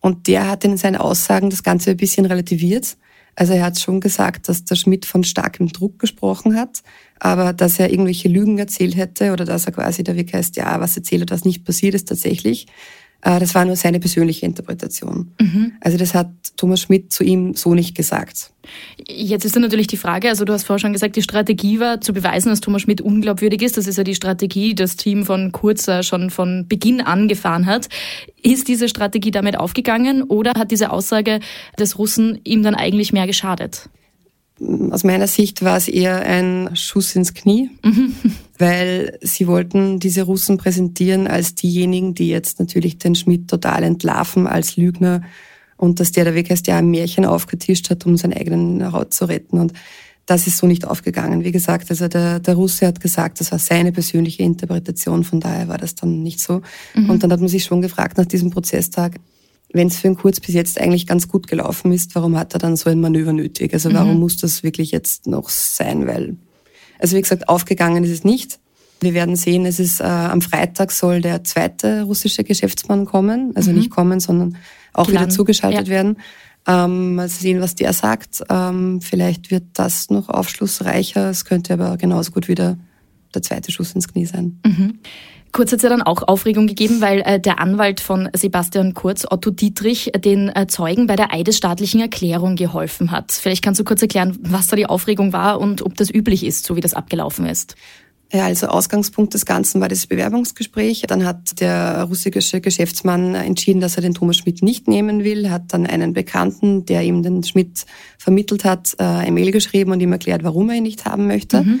Und 0.00 0.28
der 0.28 0.50
hat 0.50 0.62
in 0.64 0.76
seinen 0.76 0.96
Aussagen 0.96 1.48
das 1.48 1.62
Ganze 1.62 1.92
ein 1.92 1.96
bisschen 1.96 2.26
relativiert 2.26 2.96
also 3.36 3.52
er 3.52 3.64
hat 3.64 3.78
schon 3.78 4.00
gesagt, 4.00 4.48
dass 4.48 4.64
der 4.64 4.76
Schmidt 4.76 5.04
von 5.04 5.22
starkem 5.22 5.68
Druck 5.68 5.98
gesprochen 5.98 6.56
hat, 6.56 6.82
aber 7.20 7.52
dass 7.52 7.78
er 7.78 7.90
irgendwelche 7.90 8.28
Lügen 8.28 8.58
erzählt 8.58 8.96
hätte 8.96 9.32
oder 9.32 9.44
dass 9.44 9.66
er 9.66 9.72
quasi 9.72 10.02
der 10.02 10.16
WKStA 10.16 10.62
ja, 10.62 10.80
was 10.80 10.96
erzählt 10.96 11.22
hat, 11.22 11.30
was 11.30 11.44
nicht 11.44 11.64
passiert 11.64 11.94
ist 11.94 12.08
tatsächlich. 12.08 12.66
Äh, 13.26 13.40
das 13.40 13.54
war 13.54 13.64
nur 13.64 13.74
seine 13.74 13.98
persönliche 13.98 14.46
Interpretation. 14.46 15.32
Mhm. 15.40 15.72
Also 15.80 15.98
das 15.98 16.14
hat 16.14 16.30
Thomas 16.56 16.80
Schmidt 16.80 17.12
zu 17.12 17.24
ihm 17.24 17.54
so 17.54 17.74
nicht 17.74 17.96
gesagt. 17.96 18.52
Jetzt 19.08 19.44
ist 19.44 19.56
dann 19.56 19.62
natürlich 19.62 19.88
die 19.88 19.96
Frage, 19.96 20.28
also 20.28 20.44
du 20.44 20.52
hast 20.52 20.64
vorher 20.64 20.78
schon 20.78 20.92
gesagt, 20.92 21.16
die 21.16 21.22
Strategie 21.22 21.80
war 21.80 22.00
zu 22.00 22.12
beweisen, 22.12 22.50
dass 22.50 22.60
Thomas 22.60 22.82
Schmidt 22.82 23.00
unglaubwürdig 23.00 23.62
ist. 23.62 23.76
Das 23.76 23.88
ist 23.88 23.98
ja 23.98 24.04
die 24.04 24.14
Strategie, 24.14 24.68
die 24.70 24.74
das 24.76 24.96
Team 24.96 25.24
von 25.24 25.50
Kurzer 25.50 26.04
schon 26.04 26.30
von 26.30 26.66
Beginn 26.68 27.00
an 27.00 27.26
gefahren 27.26 27.66
hat. 27.66 27.88
Ist 28.42 28.68
diese 28.68 28.88
Strategie 28.88 29.32
damit 29.32 29.58
aufgegangen 29.58 30.22
oder 30.22 30.52
hat 30.56 30.70
diese 30.70 30.90
Aussage 30.90 31.40
des 31.78 31.98
Russen 31.98 32.40
ihm 32.44 32.62
dann 32.62 32.76
eigentlich 32.76 33.12
mehr 33.12 33.26
geschadet? 33.26 33.88
Aus 34.90 35.04
meiner 35.04 35.26
Sicht 35.26 35.62
war 35.62 35.76
es 35.76 35.86
eher 35.86 36.22
ein 36.22 36.70
Schuss 36.74 37.14
ins 37.14 37.34
Knie, 37.34 37.70
mhm. 37.84 38.14
weil 38.58 39.18
sie 39.20 39.46
wollten 39.46 40.00
diese 40.00 40.22
Russen 40.22 40.56
präsentieren 40.56 41.26
als 41.26 41.54
diejenigen, 41.54 42.14
die 42.14 42.28
jetzt 42.28 42.58
natürlich 42.58 42.96
den 42.98 43.14
Schmidt 43.14 43.48
total 43.48 43.82
entlarven 43.82 44.46
als 44.46 44.76
Lügner 44.76 45.22
und 45.76 46.00
dass 46.00 46.12
der 46.12 46.24
der 46.24 46.34
Weg 46.34 46.50
heißt, 46.50 46.66
ja 46.66 46.78
ein 46.78 46.90
Märchen 46.90 47.26
aufgetischt 47.26 47.90
hat, 47.90 48.06
um 48.06 48.16
seinen 48.16 48.32
eigenen 48.32 48.92
Haut 48.92 49.12
zu 49.12 49.26
retten. 49.26 49.58
Und 49.58 49.74
das 50.24 50.46
ist 50.46 50.58
so 50.58 50.66
nicht 50.66 50.86
aufgegangen. 50.86 51.44
Wie 51.44 51.52
gesagt, 51.52 51.90
also 51.90 52.08
der, 52.08 52.40
der 52.40 52.54
Russe 52.54 52.86
hat 52.86 53.00
gesagt, 53.00 53.40
das 53.40 53.52
war 53.52 53.58
seine 53.58 53.92
persönliche 53.92 54.42
Interpretation, 54.42 55.22
von 55.22 55.40
daher 55.40 55.68
war 55.68 55.78
das 55.78 55.94
dann 55.94 56.22
nicht 56.22 56.40
so. 56.40 56.62
Mhm. 56.94 57.10
Und 57.10 57.22
dann 57.22 57.32
hat 57.32 57.40
man 57.40 57.48
sich 57.48 57.64
schon 57.64 57.82
gefragt 57.82 58.18
nach 58.18 58.26
diesem 58.26 58.50
Prozesstag, 58.50 59.16
wenn 59.76 59.88
es 59.88 59.98
für 59.98 60.08
ihn 60.08 60.16
kurz 60.16 60.40
bis 60.40 60.54
jetzt 60.54 60.80
eigentlich 60.80 61.06
ganz 61.06 61.28
gut 61.28 61.46
gelaufen 61.46 61.92
ist, 61.92 62.14
warum 62.14 62.36
hat 62.36 62.54
er 62.54 62.58
dann 62.58 62.76
so 62.76 62.90
ein 62.90 63.00
Manöver 63.00 63.32
nötig? 63.32 63.72
Also 63.74 63.92
warum 63.92 64.14
mhm. 64.14 64.20
muss 64.20 64.36
das 64.38 64.62
wirklich 64.62 64.90
jetzt 64.90 65.26
noch 65.26 65.48
sein? 65.48 66.06
Weil, 66.06 66.36
also 66.98 67.16
wie 67.16 67.22
gesagt, 67.22 67.48
aufgegangen 67.48 68.02
ist 68.04 68.10
es 68.10 68.24
nicht. 68.24 68.58
Wir 69.00 69.14
werden 69.14 69.36
sehen, 69.36 69.66
es 69.66 69.78
ist 69.78 70.00
äh, 70.00 70.04
am 70.04 70.40
Freitag 70.40 70.90
soll 70.90 71.20
der 71.20 71.44
zweite 71.44 72.02
russische 72.04 72.44
Geschäftsmann 72.44 73.04
kommen, 73.04 73.52
also 73.54 73.70
mhm. 73.70 73.78
nicht 73.78 73.90
kommen, 73.90 74.20
sondern 74.20 74.56
auch 74.94 75.06
Plan. 75.06 75.24
wieder 75.24 75.28
zugeschaltet 75.28 75.88
ja. 75.88 75.94
werden. 75.94 76.16
Ähm, 76.66 77.14
mal 77.14 77.28
sehen, 77.28 77.60
was 77.60 77.74
der 77.74 77.92
sagt. 77.92 78.42
Ähm, 78.48 79.00
vielleicht 79.00 79.50
wird 79.50 79.64
das 79.74 80.10
noch 80.10 80.28
aufschlussreicher. 80.28 81.30
Es 81.30 81.44
könnte 81.44 81.74
aber 81.74 81.96
genauso 81.96 82.32
gut 82.32 82.48
wieder 82.48 82.76
der 83.34 83.42
zweite 83.42 83.70
Schuss 83.70 83.92
ins 83.92 84.08
Knie 84.08 84.26
sein. 84.26 84.58
Mhm. 84.64 84.98
Kurz 85.52 85.72
hat 85.72 85.78
es 85.78 85.82
ja 85.82 85.88
dann 85.88 86.02
auch 86.02 86.22
Aufregung 86.28 86.66
gegeben, 86.66 87.00
weil 87.00 87.20
äh, 87.20 87.40
der 87.40 87.60
Anwalt 87.60 88.00
von 88.00 88.28
Sebastian 88.34 88.94
Kurz, 88.94 89.26
Otto 89.28 89.50
Dietrich, 89.50 90.12
den 90.16 90.48
äh, 90.54 90.66
Zeugen 90.66 91.06
bei 91.06 91.16
der 91.16 91.32
eidesstaatlichen 91.32 92.00
Erklärung 92.00 92.56
geholfen 92.56 93.10
hat. 93.10 93.32
Vielleicht 93.32 93.64
kannst 93.64 93.80
du 93.80 93.84
kurz 93.84 94.02
erklären, 94.02 94.36
was 94.42 94.66
da 94.66 94.76
die 94.76 94.86
Aufregung 94.86 95.32
war 95.32 95.60
und 95.60 95.82
ob 95.82 95.96
das 95.96 96.12
üblich 96.12 96.44
ist, 96.44 96.66
so 96.66 96.76
wie 96.76 96.80
das 96.80 96.94
abgelaufen 96.94 97.46
ist. 97.46 97.74
Ja, 98.32 98.46
also 98.46 98.66
Ausgangspunkt 98.66 99.34
des 99.34 99.46
Ganzen 99.46 99.80
war 99.80 99.88
das 99.88 100.08
Bewerbungsgespräch. 100.08 101.04
Dann 101.06 101.24
hat 101.24 101.60
der 101.60 102.02
russische 102.02 102.60
Geschäftsmann 102.60 103.36
entschieden, 103.36 103.80
dass 103.80 103.96
er 103.96 104.02
den 104.02 104.14
Thomas 104.14 104.38
Schmidt 104.38 104.62
nicht 104.62 104.88
nehmen 104.88 105.22
will, 105.22 105.48
hat 105.48 105.72
dann 105.72 105.86
einen 105.86 106.12
Bekannten, 106.12 106.84
der 106.86 107.02
ihm 107.02 107.22
den 107.22 107.44
Schmidt 107.44 107.86
vermittelt 108.18 108.64
hat, 108.64 108.94
äh, 108.98 109.04
eine 109.04 109.30
Mail 109.30 109.52
geschrieben 109.52 109.92
und 109.92 110.00
ihm 110.00 110.12
erklärt, 110.12 110.42
warum 110.42 110.68
er 110.70 110.76
ihn 110.76 110.82
nicht 110.82 111.04
haben 111.04 111.28
möchte. 111.28 111.62
Mhm 111.62 111.80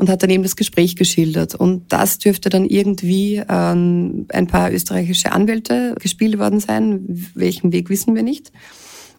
und 0.00 0.08
hat 0.08 0.22
dann 0.22 0.30
eben 0.30 0.42
das 0.42 0.56
Gespräch 0.56 0.96
geschildert. 0.96 1.54
Und 1.54 1.92
das 1.92 2.16
dürfte 2.16 2.48
dann 2.48 2.64
irgendwie 2.64 3.42
ähm, 3.46 4.24
ein 4.30 4.46
paar 4.46 4.72
österreichische 4.72 5.30
Anwälte 5.30 5.94
gespielt 6.00 6.38
worden 6.38 6.58
sein. 6.58 7.04
Welchen 7.34 7.70
Weg 7.70 7.90
wissen 7.90 8.14
wir 8.14 8.22
nicht. 8.22 8.50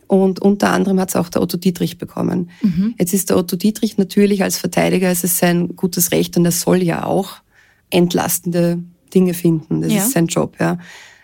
Und 0.08 0.42
unter 0.42 0.72
anderem 0.72 1.00
hat 1.00 1.10
es 1.10 1.16
auch 1.16 1.30
der 1.30 1.44
Otto 1.44 1.58
Dietrich 1.58 2.00
bekommen. 2.00 2.50
Mhm. 2.64 2.96
Jetzt 2.98 3.14
ist 3.14 3.30
der 3.30 3.38
Otto 3.38 3.58
Dietrich 3.58 4.00
natürlich 4.00 4.42
als 4.42 4.58
Verteidiger, 4.58 5.12
es 5.12 5.24
ist 5.24 5.38
sein 5.38 5.76
gutes 5.76 6.12
Recht 6.12 6.36
und 6.36 6.46
er 6.46 6.52
soll 6.52 6.82
ja 6.82 7.06
auch 7.06 7.36
entlastende 7.92 8.80
Dinge 9.14 9.36
finden. 9.36 9.82
Das 9.82 9.94
ja. 9.94 10.00
ist 10.00 10.14
sein 10.14 10.26
Job, 10.26 10.56
ja. 10.60 10.80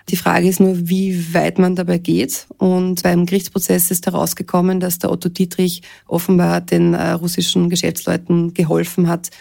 Die 0.10 0.16
Frage 0.16 0.48
ist 0.48 0.62
nur, 0.62 0.88
wie 0.88 1.34
weit 1.34 1.60
man 1.60 1.76
dabei 1.76 1.98
geht. 1.98 2.48
Und 2.58 3.04
beim 3.04 3.26
Gerichtsprozess 3.26 3.92
ist 3.92 4.06
herausgekommen, 4.06 4.80
dass 4.80 5.00
der 5.00 5.12
Otto 5.12 5.28
Dietrich 5.28 5.82
offenbar 6.08 6.62
den 6.62 6.94
äh, 6.94 7.12
russischen 7.12 7.70
Geschäftsleuten 7.70 8.54
geholfen 8.54 9.10
hat, 9.10 9.32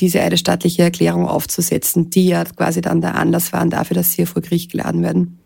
diese 0.00 0.20
eidesstattliche 0.20 0.82
Erklärung 0.82 1.26
aufzusetzen, 1.26 2.10
die 2.10 2.26
ja 2.26 2.44
quasi 2.44 2.80
dann 2.80 3.00
der 3.00 3.14
Anlass 3.14 3.52
waren 3.52 3.70
dafür, 3.70 3.94
dass 3.94 4.12
sie 4.12 4.26
vor 4.26 4.42
Gericht 4.42 4.72
geladen 4.72 5.02
werden. 5.02 5.38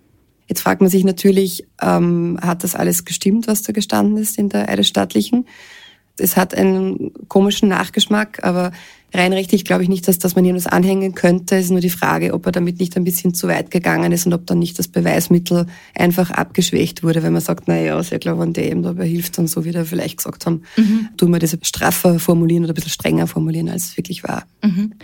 Jetzt 0.48 0.62
fragt 0.62 0.80
man 0.80 0.90
sich 0.90 1.04
natürlich, 1.04 1.66
ähm, 1.80 2.38
hat 2.40 2.64
das 2.64 2.74
alles 2.74 3.04
gestimmt, 3.04 3.46
was 3.46 3.62
da 3.62 3.72
gestanden 3.72 4.16
ist 4.16 4.38
in 4.38 4.48
der 4.48 4.68
eidesstattlichen? 4.68 5.46
Es 6.18 6.36
hat 6.36 6.54
einen 6.54 7.12
komischen 7.28 7.68
Nachgeschmack, 7.68 8.44
aber 8.44 8.72
rein 9.14 9.33
rechtlich 9.33 9.64
glaube 9.64 9.83
ich 9.83 9.88
nicht, 9.88 10.09
dass, 10.09 10.19
dass 10.19 10.35
man 10.37 10.45
ihm 10.45 10.54
das 10.54 10.66
anhängen 10.66 11.14
könnte. 11.14 11.57
Es 11.57 11.66
ist 11.66 11.71
nur 11.71 11.81
die 11.81 11.90
Frage, 11.90 12.35
ob 12.35 12.47
er 12.47 12.52
damit 12.52 12.78
nicht 12.81 12.97
ein 12.97 13.04
bisschen 13.04 13.35
zu 13.35 13.49
weit 13.49 13.71
gegangen 13.71 14.12
ist 14.12 14.26
und 14.26 14.33
ob 14.33 14.47
dann 14.47 14.59
nicht 14.59 14.78
das 14.78 14.88
Beweismittel 14.88 15.66
einfach 15.95 16.31
abgeschwächt 16.31 17.02
wurde, 17.02 17.23
wenn 17.23 17.33
man 17.33 17.42
sagt, 17.42 17.64
na 17.66 17.78
ja, 17.78 18.02
sehr 18.02 18.19
klar, 18.19 18.38
wenn 18.38 18.52
der 18.52 18.71
eben 18.71 18.83
dabei 18.83 19.07
hilft 19.07 19.38
und 19.38 19.49
so 19.49 19.64
wie 19.64 19.75
wir 19.75 19.85
vielleicht 19.85 20.19
gesagt 20.19 20.47
haben, 20.47 20.62
mhm. 20.76 21.09
tun 21.16 21.33
wir 21.33 21.38
das 21.38 21.57
straffer 21.62 22.19
formulieren 22.19 22.64
oder 22.64 22.73
ein 22.73 22.75
bisschen 22.75 22.90
strenger 22.90 23.26
formulieren, 23.26 23.69
als 23.69 23.87
es 23.87 23.97
wirklich 23.97 24.25
war. 24.25 24.45
Mhm. 24.62 24.95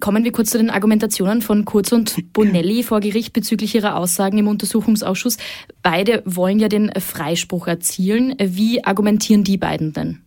Kommen 0.00 0.24
wir 0.24 0.32
kurz 0.32 0.50
zu 0.50 0.58
den 0.58 0.70
Argumentationen 0.70 1.42
von 1.42 1.64
Kurz 1.64 1.92
und 1.92 2.32
Bonelli 2.32 2.82
vor 2.82 3.00
Gericht 3.00 3.32
bezüglich 3.32 3.74
ihrer 3.74 3.96
Aussagen 3.96 4.38
im 4.38 4.48
Untersuchungsausschuss. 4.48 5.36
Beide 5.82 6.22
wollen 6.24 6.58
ja 6.58 6.68
den 6.68 6.90
Freispruch 6.98 7.66
erzielen. 7.66 8.34
Wie 8.38 8.84
argumentieren 8.84 9.44
die 9.44 9.56
beiden 9.56 9.92
denn? 9.92 10.20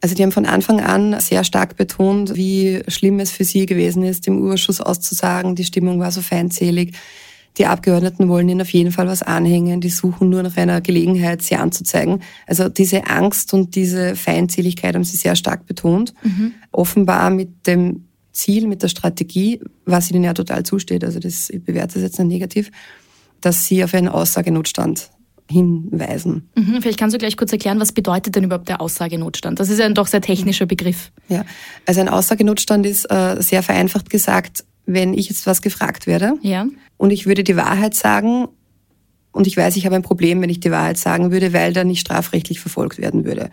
Also 0.00 0.14
die 0.14 0.22
haben 0.22 0.32
von 0.32 0.46
Anfang 0.46 0.80
an 0.80 1.18
sehr 1.20 1.44
stark 1.44 1.76
betont, 1.76 2.34
wie 2.34 2.82
schlimm 2.88 3.20
es 3.20 3.30
für 3.30 3.44
sie 3.44 3.66
gewesen 3.66 4.02
ist, 4.02 4.26
im 4.26 4.40
Urschuss 4.40 4.80
auszusagen. 4.80 5.54
Die 5.54 5.64
Stimmung 5.64 6.00
war 6.00 6.10
so 6.10 6.22
feindselig. 6.22 6.94
Die 7.58 7.66
Abgeordneten 7.66 8.28
wollen 8.28 8.48
ihnen 8.48 8.62
auf 8.62 8.70
jeden 8.70 8.92
Fall 8.92 9.08
was 9.08 9.22
anhängen. 9.22 9.80
Die 9.80 9.90
suchen 9.90 10.30
nur 10.30 10.42
nach 10.42 10.56
einer 10.56 10.80
Gelegenheit, 10.80 11.42
sie 11.42 11.56
anzuzeigen. 11.56 12.22
Also 12.46 12.68
diese 12.68 13.08
Angst 13.08 13.52
und 13.52 13.74
diese 13.74 14.16
Feindseligkeit 14.16 14.94
haben 14.94 15.04
sie 15.04 15.16
sehr 15.16 15.36
stark 15.36 15.66
betont. 15.66 16.14
Mhm. 16.22 16.52
Offenbar 16.72 17.28
mit 17.30 17.66
dem 17.66 18.04
Ziel, 18.32 18.68
mit 18.68 18.82
der 18.82 18.88
Strategie, 18.88 19.60
was 19.84 20.10
ihnen 20.10 20.24
ja 20.24 20.32
total 20.32 20.62
zusteht. 20.62 21.04
Also 21.04 21.18
das 21.18 21.50
ich 21.50 21.62
bewerte 21.62 21.94
das 21.94 22.02
jetzt 22.04 22.18
nicht 22.18 22.28
negativ, 22.28 22.70
dass 23.40 23.66
sie 23.66 23.84
auf 23.84 23.92
einen 23.92 24.08
Aussagenotstand 24.08 25.10
hinweisen. 25.50 26.48
Mhm, 26.54 26.80
vielleicht 26.80 26.98
kannst 26.98 27.14
du 27.14 27.18
gleich 27.18 27.36
kurz 27.36 27.52
erklären, 27.52 27.80
was 27.80 27.92
bedeutet 27.92 28.36
denn 28.36 28.44
überhaupt 28.44 28.68
der 28.68 28.80
Aussagenotstand? 28.80 29.58
Das 29.58 29.68
ist 29.68 29.78
ja 29.78 29.86
ein 29.86 29.94
doch 29.94 30.06
sehr 30.06 30.20
technischer 30.20 30.66
Begriff. 30.66 31.10
Ja, 31.28 31.44
also 31.86 32.00
ein 32.00 32.08
Aussagenotstand 32.08 32.86
ist 32.86 33.10
äh, 33.10 33.36
sehr 33.40 33.62
vereinfacht 33.62 34.10
gesagt, 34.10 34.64
wenn 34.86 35.12
ich 35.12 35.28
jetzt 35.28 35.46
was 35.46 35.60
gefragt 35.60 36.06
werde 36.06 36.34
ja. 36.42 36.66
und 36.96 37.10
ich 37.10 37.26
würde 37.26 37.44
die 37.44 37.56
Wahrheit 37.56 37.94
sagen 37.94 38.48
und 39.32 39.46
ich 39.46 39.56
weiß, 39.56 39.76
ich 39.76 39.86
habe 39.86 39.96
ein 39.96 40.02
Problem, 40.02 40.40
wenn 40.40 40.50
ich 40.50 40.60
die 40.60 40.70
Wahrheit 40.70 40.98
sagen 40.98 41.30
würde, 41.30 41.52
weil 41.52 41.72
dann 41.72 41.86
nicht 41.86 42.00
strafrechtlich 42.00 42.60
verfolgt 42.60 42.98
werden 42.98 43.24
würde. 43.24 43.50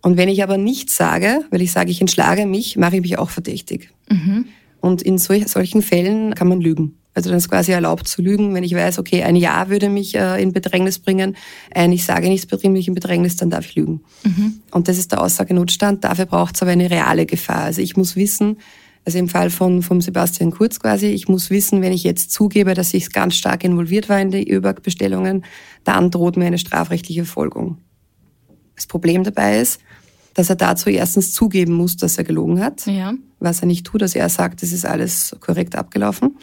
Und 0.00 0.16
wenn 0.16 0.28
ich 0.28 0.42
aber 0.42 0.56
nichts 0.56 0.96
sage, 0.96 1.44
weil 1.50 1.60
ich 1.60 1.72
sage, 1.72 1.90
ich 1.90 2.00
entschlage 2.00 2.46
mich, 2.46 2.76
mache 2.76 2.96
ich 2.96 3.02
mich 3.02 3.18
auch 3.18 3.30
verdächtig. 3.30 3.90
Mhm. 4.08 4.46
Und 4.80 5.02
in 5.02 5.18
solchen 5.18 5.82
Fällen 5.82 6.34
kann 6.34 6.48
man 6.48 6.60
lügen. 6.60 6.98
Also 7.18 7.30
dann 7.30 7.38
ist 7.38 7.48
quasi 7.48 7.72
erlaubt 7.72 8.06
zu 8.06 8.22
lügen, 8.22 8.54
wenn 8.54 8.62
ich 8.62 8.76
weiß, 8.76 9.00
okay, 9.00 9.24
ein 9.24 9.34
Ja 9.34 9.68
würde 9.68 9.88
mich 9.88 10.14
äh, 10.14 10.40
in 10.40 10.52
Bedrängnis 10.52 11.00
bringen, 11.00 11.36
ein 11.74 11.90
Ich 11.90 12.04
sage 12.04 12.28
nichts 12.28 12.46
bringt 12.46 12.72
mich 12.72 12.86
in 12.86 12.94
Bedrängnis, 12.94 13.34
dann 13.34 13.50
darf 13.50 13.66
ich 13.66 13.74
lügen. 13.74 14.02
Mhm. 14.22 14.60
Und 14.70 14.86
das 14.86 14.98
ist 14.98 15.10
der 15.10 15.20
Aussagenotstand. 15.20 16.04
Dafür 16.04 16.26
braucht 16.26 16.54
es 16.54 16.62
aber 16.62 16.70
eine 16.70 16.88
reale 16.88 17.26
Gefahr. 17.26 17.64
Also 17.64 17.82
ich 17.82 17.96
muss 17.96 18.14
wissen, 18.14 18.58
also 19.04 19.18
im 19.18 19.28
Fall 19.28 19.50
von 19.50 19.82
vom 19.82 20.00
Sebastian 20.00 20.52
Kurz 20.52 20.78
quasi, 20.78 21.06
ich 21.06 21.26
muss 21.26 21.50
wissen, 21.50 21.82
wenn 21.82 21.92
ich 21.92 22.04
jetzt 22.04 22.30
zugebe, 22.30 22.74
dass 22.74 22.94
ich 22.94 23.12
ganz 23.12 23.34
stark 23.34 23.64
involviert 23.64 24.08
war 24.08 24.20
in 24.20 24.30
die 24.30 24.48
ÖBAG-Bestellungen, 24.48 25.44
dann 25.82 26.12
droht 26.12 26.36
mir 26.36 26.46
eine 26.46 26.58
strafrechtliche 26.58 27.24
Folgung. 27.24 27.78
Das 28.76 28.86
Problem 28.86 29.24
dabei 29.24 29.58
ist, 29.58 29.80
dass 30.34 30.50
er 30.50 30.56
dazu 30.56 30.88
erstens 30.88 31.34
zugeben 31.34 31.72
muss, 31.72 31.96
dass 31.96 32.16
er 32.16 32.22
gelogen 32.22 32.60
hat, 32.60 32.86
ja. 32.86 33.12
was 33.40 33.60
er 33.60 33.66
nicht 33.66 33.84
tut, 33.84 34.02
dass 34.02 34.14
er 34.14 34.28
sagt, 34.28 34.62
es 34.62 34.70
ist 34.70 34.86
alles 34.86 35.34
korrekt 35.40 35.74
abgelaufen. 35.74 36.36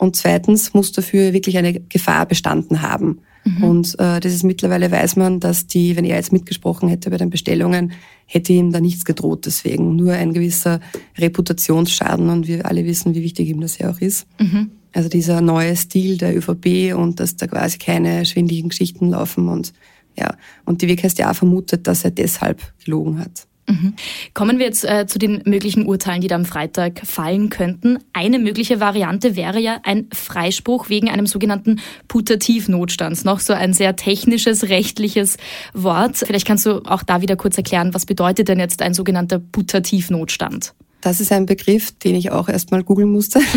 Und 0.00 0.16
zweitens 0.16 0.72
muss 0.72 0.92
dafür 0.92 1.34
wirklich 1.34 1.58
eine 1.58 1.74
Gefahr 1.74 2.24
bestanden 2.24 2.80
haben. 2.80 3.18
Mhm. 3.44 3.64
Und 3.64 3.98
äh, 3.98 4.18
das 4.18 4.32
ist 4.32 4.44
mittlerweile 4.44 4.90
weiß 4.90 5.16
man, 5.16 5.40
dass 5.40 5.66
die, 5.66 5.94
wenn 5.94 6.06
er 6.06 6.16
jetzt 6.16 6.32
mitgesprochen 6.32 6.88
hätte 6.88 7.10
bei 7.10 7.18
den 7.18 7.28
Bestellungen, 7.28 7.92
hätte 8.24 8.54
ihm 8.54 8.72
da 8.72 8.80
nichts 8.80 9.04
gedroht. 9.04 9.44
Deswegen 9.44 9.96
nur 9.96 10.14
ein 10.14 10.32
gewisser 10.32 10.80
Reputationsschaden 11.18 12.30
und 12.30 12.48
wir 12.48 12.64
alle 12.64 12.86
wissen, 12.86 13.14
wie 13.14 13.22
wichtig 13.22 13.48
ihm 13.50 13.60
das 13.60 13.76
ja 13.76 13.90
auch 13.90 14.00
ist. 14.00 14.26
Mhm. 14.38 14.70
Also 14.94 15.10
dieser 15.10 15.42
neue 15.42 15.76
Stil 15.76 16.16
der 16.16 16.34
ÖVP 16.34 16.94
und 16.96 17.20
dass 17.20 17.36
da 17.36 17.46
quasi 17.46 17.76
keine 17.76 18.24
schwindlichen 18.24 18.70
Geschichten 18.70 19.10
laufen 19.10 19.48
und 19.48 19.74
ja. 20.16 20.34
Und 20.64 20.80
die 20.80 20.88
WKStA 20.88 21.24
ja 21.24 21.34
vermutet, 21.34 21.86
dass 21.86 22.04
er 22.04 22.10
deshalb 22.10 22.62
gelogen 22.82 23.18
hat. 23.18 23.46
Mhm. 23.70 23.94
Kommen 24.34 24.58
wir 24.58 24.66
jetzt 24.66 24.84
äh, 24.84 25.06
zu 25.06 25.18
den 25.18 25.42
möglichen 25.44 25.86
Urteilen, 25.86 26.20
die 26.20 26.28
da 26.28 26.34
am 26.34 26.44
Freitag 26.44 27.00
fallen 27.04 27.50
könnten. 27.50 27.98
Eine 28.12 28.38
mögliche 28.38 28.80
Variante 28.80 29.36
wäre 29.36 29.60
ja 29.60 29.80
ein 29.84 30.08
Freispruch 30.12 30.88
wegen 30.88 31.08
einem 31.08 31.26
sogenannten 31.26 31.80
Putativnotstands. 32.08 33.24
Noch 33.24 33.40
so 33.40 33.52
ein 33.52 33.72
sehr 33.72 33.96
technisches, 33.96 34.68
rechtliches 34.68 35.36
Wort. 35.72 36.16
Vielleicht 36.16 36.46
kannst 36.46 36.66
du 36.66 36.82
auch 36.84 37.02
da 37.02 37.22
wieder 37.22 37.36
kurz 37.36 37.56
erklären, 37.56 37.94
was 37.94 38.06
bedeutet 38.06 38.48
denn 38.48 38.58
jetzt 38.58 38.82
ein 38.82 38.94
sogenannter 38.94 39.38
Putativnotstand? 39.38 40.74
Das 41.00 41.20
ist 41.20 41.32
ein 41.32 41.46
Begriff, 41.46 41.92
den 41.92 42.14
ich 42.14 42.30
auch 42.30 42.48
erstmal 42.48 42.82
googeln 42.82 43.10
musste. 43.10 43.40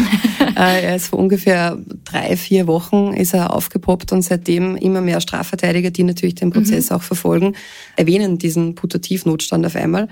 Äh, 0.56 0.84
er 0.84 0.96
ist 0.98 1.08
vor 1.08 1.18
ungefähr 1.18 1.80
drei, 2.04 2.38
vier 2.38 2.68
Wochen 2.68 3.12
ist 3.14 3.34
er 3.34 3.56
aufgepoppt 3.56 4.12
und 4.12 4.22
seitdem 4.22 4.76
immer 4.76 5.02
mehr 5.02 5.20
Strafverteidiger, 5.20 5.90
die 5.90 6.04
natürlich 6.04 6.36
den 6.36 6.52
Prozess 6.52 6.92
mhm. 6.92 6.96
auch 6.96 7.02
verfolgen, 7.02 7.56
erwähnen 7.96 8.38
diesen 8.38 8.76
Putativnotstand 8.76 9.66
auf 9.66 9.76
einmal. 9.76 10.10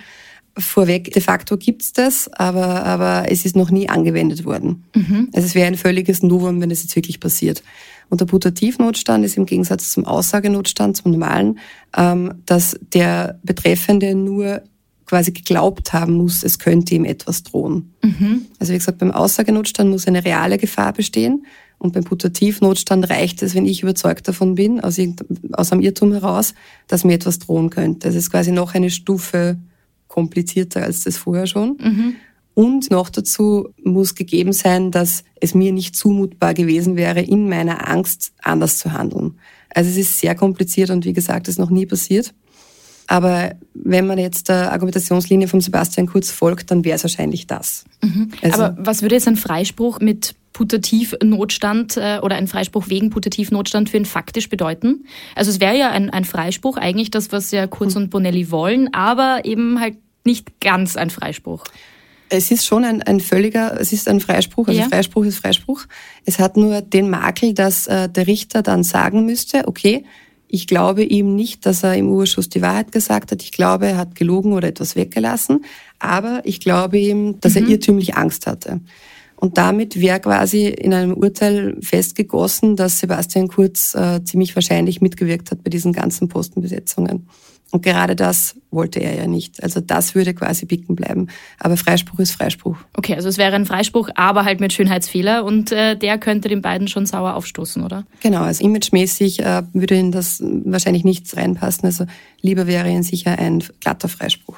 Vorweg, 0.57 1.13
de 1.13 1.21
facto 1.21 1.57
gibt's 1.57 1.93
das, 1.93 2.27
aber, 2.33 2.83
aber 2.83 3.25
es 3.29 3.45
ist 3.45 3.55
noch 3.55 3.69
nie 3.69 3.87
angewendet 3.87 4.43
worden. 4.43 4.83
Mhm. 4.95 5.29
Also 5.33 5.45
es 5.45 5.53
wäre 5.53 5.67
ein 5.67 5.77
völliges 5.77 6.23
Novum, 6.23 6.59
wenn 6.59 6.71
es 6.71 6.81
jetzt 6.81 6.95
wirklich 6.95 7.19
passiert. 7.19 7.61
Und 8.09 8.19
der 8.19 8.25
Putativnotstand 8.25 9.23
ist 9.23 9.37
im 9.37 9.45
Gegensatz 9.45 9.91
zum 9.91 10.05
Aussagenotstand, 10.05 10.97
zum 10.97 11.11
normalen, 11.11 11.59
ähm, 11.95 12.41
dass 12.45 12.77
der 12.93 13.39
Betreffende 13.43 14.15
nur 14.15 14.63
quasi 15.11 15.31
geglaubt 15.33 15.91
haben 15.91 16.13
muss, 16.13 16.41
es 16.41 16.57
könnte 16.57 16.95
ihm 16.95 17.03
etwas 17.03 17.43
drohen. 17.43 17.93
Mhm. 18.01 18.45
Also 18.59 18.71
wie 18.71 18.77
gesagt, 18.77 18.99
beim 18.99 19.11
Aussagenotstand 19.11 19.89
muss 19.89 20.07
eine 20.07 20.23
reale 20.23 20.57
Gefahr 20.57 20.93
bestehen 20.93 21.45
und 21.79 21.91
beim 21.91 22.05
Putativnotstand 22.05 23.09
reicht 23.09 23.43
es, 23.43 23.53
wenn 23.53 23.65
ich 23.65 23.83
überzeugt 23.83 24.29
davon 24.29 24.55
bin, 24.55 24.79
aus, 24.79 24.97
aus 25.51 25.73
einem 25.73 25.81
Irrtum 25.81 26.13
heraus, 26.13 26.53
dass 26.87 27.03
mir 27.03 27.15
etwas 27.15 27.39
drohen 27.39 27.69
könnte. 27.69 28.07
Das 28.07 28.15
ist 28.15 28.31
quasi 28.31 28.53
noch 28.53 28.73
eine 28.73 28.89
Stufe 28.89 29.57
komplizierter 30.07 30.81
als 30.83 31.03
das 31.03 31.17
vorher 31.17 31.45
schon. 31.45 31.77
Mhm. 31.81 32.15
Und 32.53 32.89
noch 32.89 33.09
dazu 33.09 33.67
muss 33.83 34.15
gegeben 34.15 34.53
sein, 34.53 34.91
dass 34.91 35.25
es 35.41 35.53
mir 35.53 35.73
nicht 35.73 35.97
zumutbar 35.97 36.53
gewesen 36.53 36.95
wäre, 36.95 37.21
in 37.21 37.49
meiner 37.49 37.89
Angst 37.89 38.31
anders 38.41 38.77
zu 38.77 38.93
handeln. 38.93 39.33
Also 39.75 39.89
es 39.89 39.97
ist 39.97 40.19
sehr 40.19 40.35
kompliziert 40.35 40.89
und 40.89 41.03
wie 41.03 41.13
gesagt, 41.13 41.49
es 41.49 41.55
ist 41.55 41.59
noch 41.59 41.69
nie 41.69 41.85
passiert. 41.85 42.33
Aber 43.11 43.55
wenn 43.73 44.07
man 44.07 44.17
jetzt 44.17 44.47
der 44.47 44.71
Argumentationslinie 44.71 45.49
von 45.49 45.59
Sebastian 45.59 46.07
Kurz 46.07 46.31
folgt, 46.31 46.71
dann 46.71 46.85
wäre 46.85 46.95
es 46.95 47.03
wahrscheinlich 47.03 47.45
das. 47.45 47.83
Mhm. 48.01 48.31
Also, 48.41 48.63
Aber 48.63 48.77
was 48.79 49.01
würde 49.01 49.15
jetzt 49.15 49.27
ein 49.27 49.35
Freispruch 49.35 49.99
mit 49.99 50.33
Putativnotstand 50.53 51.97
äh, 51.97 52.19
oder 52.21 52.37
ein 52.37 52.47
Freispruch 52.47 52.87
wegen 52.87 53.09
Putativnotstand 53.09 53.89
für 53.89 53.97
ihn 53.97 54.05
faktisch 54.05 54.47
bedeuten? 54.47 55.03
Also 55.35 55.51
es 55.51 55.59
wäre 55.59 55.77
ja 55.77 55.91
ein, 55.91 56.09
ein 56.09 56.23
Freispruch, 56.23 56.77
eigentlich 56.77 57.11
das, 57.11 57.33
was 57.33 57.51
ja 57.51 57.67
Kurz 57.67 57.97
und 57.97 58.11
Bonelli 58.11 58.49
wollen, 58.49 58.93
aber 58.93 59.41
eben 59.43 59.81
halt 59.81 59.97
nicht 60.23 60.61
ganz 60.61 60.95
ein 60.95 61.09
Freispruch. 61.09 61.65
Es 62.29 62.49
ist 62.49 62.65
schon 62.65 62.85
ein, 62.85 63.01
ein 63.01 63.19
völliger, 63.19 63.77
es 63.77 63.91
ist 63.91 64.07
ein 64.07 64.21
Freispruch, 64.21 64.69
also 64.69 64.79
ja. 64.79 64.87
Freispruch 64.87 65.25
ist 65.25 65.39
Freispruch. 65.39 65.81
Es 66.23 66.39
hat 66.39 66.55
nur 66.55 66.79
den 66.81 67.09
Makel, 67.09 67.53
dass 67.53 67.87
äh, 67.87 68.07
der 68.07 68.27
Richter 68.27 68.61
dann 68.61 68.85
sagen 68.85 69.25
müsste, 69.25 69.67
okay, 69.67 70.05
ich 70.51 70.67
glaube 70.67 71.03
ihm 71.03 71.35
nicht, 71.35 71.65
dass 71.65 71.83
er 71.83 71.95
im 71.95 72.09
Urschuss 72.09 72.49
die 72.49 72.61
Wahrheit 72.61 72.91
gesagt 72.91 73.31
hat. 73.31 73.41
Ich 73.41 73.51
glaube, 73.51 73.87
er 73.87 73.97
hat 73.97 74.15
gelogen 74.15 74.53
oder 74.53 74.67
etwas 74.67 74.95
weggelassen. 74.95 75.63
Aber 75.97 76.41
ich 76.43 76.59
glaube 76.59 76.97
ihm, 76.97 77.39
dass 77.39 77.55
mhm. 77.55 77.63
er 77.63 77.69
irrtümlich 77.69 78.15
Angst 78.15 78.47
hatte. 78.47 78.81
Und 79.37 79.57
damit 79.57 79.99
wäre 79.99 80.19
quasi 80.19 80.67
in 80.67 80.93
einem 80.93 81.13
Urteil 81.13 81.77
festgegossen, 81.81 82.75
dass 82.75 82.99
Sebastian 82.99 83.47
Kurz 83.47 83.95
äh, 83.95 84.23
ziemlich 84.23 84.55
wahrscheinlich 84.55 85.01
mitgewirkt 85.01 85.49
hat 85.49 85.63
bei 85.63 85.69
diesen 85.69 85.93
ganzen 85.93 86.27
Postenbesetzungen. 86.27 87.27
Und 87.71 87.83
gerade 87.83 88.17
das 88.17 88.55
wollte 88.69 88.99
er 88.99 89.15
ja 89.15 89.27
nicht. 89.27 89.63
Also 89.63 89.79
das 89.79 90.13
würde 90.13 90.33
quasi 90.33 90.65
bicken 90.65 90.95
bleiben. 90.95 91.27
Aber 91.57 91.77
Freispruch 91.77 92.19
ist 92.19 92.33
Freispruch. 92.33 92.75
Okay, 92.97 93.15
also 93.15 93.29
es 93.29 93.37
wäre 93.37 93.55
ein 93.55 93.65
Freispruch, 93.65 94.09
aber 94.15 94.43
halt 94.43 94.59
mit 94.59 94.73
Schönheitsfehler 94.73 95.45
und 95.45 95.71
äh, 95.71 95.95
der 95.95 96.17
könnte 96.17 96.49
den 96.49 96.61
beiden 96.61 96.89
schon 96.89 97.05
sauer 97.05 97.35
aufstoßen, 97.35 97.81
oder? 97.83 98.05
Genau, 98.21 98.41
also 98.41 98.63
imagemäßig 98.63 99.39
äh, 99.39 99.63
würde 99.71 99.95
in 99.95 100.11
das 100.11 100.43
wahrscheinlich 100.43 101.05
nichts 101.05 101.37
reinpassen. 101.37 101.85
Also 101.85 102.05
lieber 102.41 102.67
wäre 102.67 102.89
ihnen 102.89 103.03
sicher 103.03 103.39
ein 103.39 103.63
glatter 103.79 104.09
Freispruch. 104.09 104.57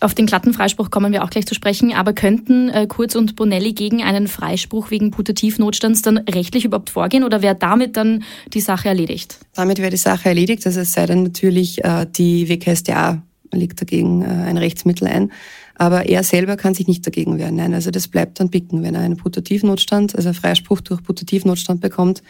Auf 0.00 0.14
den 0.14 0.26
glatten 0.26 0.52
Freispruch 0.52 0.90
kommen 0.90 1.12
wir 1.12 1.24
auch 1.24 1.30
gleich 1.30 1.46
zu 1.46 1.54
sprechen, 1.54 1.92
aber 1.92 2.12
könnten 2.12 2.68
äh, 2.68 2.86
Kurz 2.86 3.16
und 3.16 3.34
Bonelli 3.34 3.72
gegen 3.72 4.02
einen 4.02 4.28
Freispruch 4.28 4.92
wegen 4.92 5.10
Putativnotstands 5.10 6.02
dann 6.02 6.18
rechtlich 6.18 6.64
überhaupt 6.64 6.90
vorgehen 6.90 7.24
oder 7.24 7.42
wäre 7.42 7.56
damit 7.56 7.96
dann 7.96 8.22
die 8.54 8.60
Sache 8.60 8.88
erledigt? 8.88 9.38
Damit 9.54 9.78
wäre 9.78 9.90
die 9.90 9.96
Sache 9.96 10.28
erledigt, 10.28 10.64
also 10.66 10.80
es 10.80 10.92
sei 10.92 11.06
denn 11.06 11.24
natürlich, 11.24 11.84
äh, 11.84 12.06
die 12.06 12.48
WKStA 12.48 13.22
legt 13.52 13.80
dagegen 13.80 14.22
äh, 14.22 14.26
ein 14.26 14.56
Rechtsmittel 14.56 15.08
ein. 15.08 15.32
Aber 15.74 16.06
er 16.06 16.24
selber 16.24 16.56
kann 16.56 16.74
sich 16.74 16.88
nicht 16.88 17.06
dagegen 17.06 17.38
wehren. 17.38 17.54
Nein, 17.56 17.72
also 17.72 17.90
das 17.90 18.08
bleibt 18.08 18.40
dann 18.40 18.50
bicken. 18.50 18.82
Wenn 18.82 18.96
er 18.96 19.00
einen 19.00 19.16
Putativnotstand, 19.16 20.16
also 20.16 20.32
Freispruch 20.32 20.80
durch 20.80 21.02
Putativnotstand 21.02 21.80
bekommt, 21.80 22.22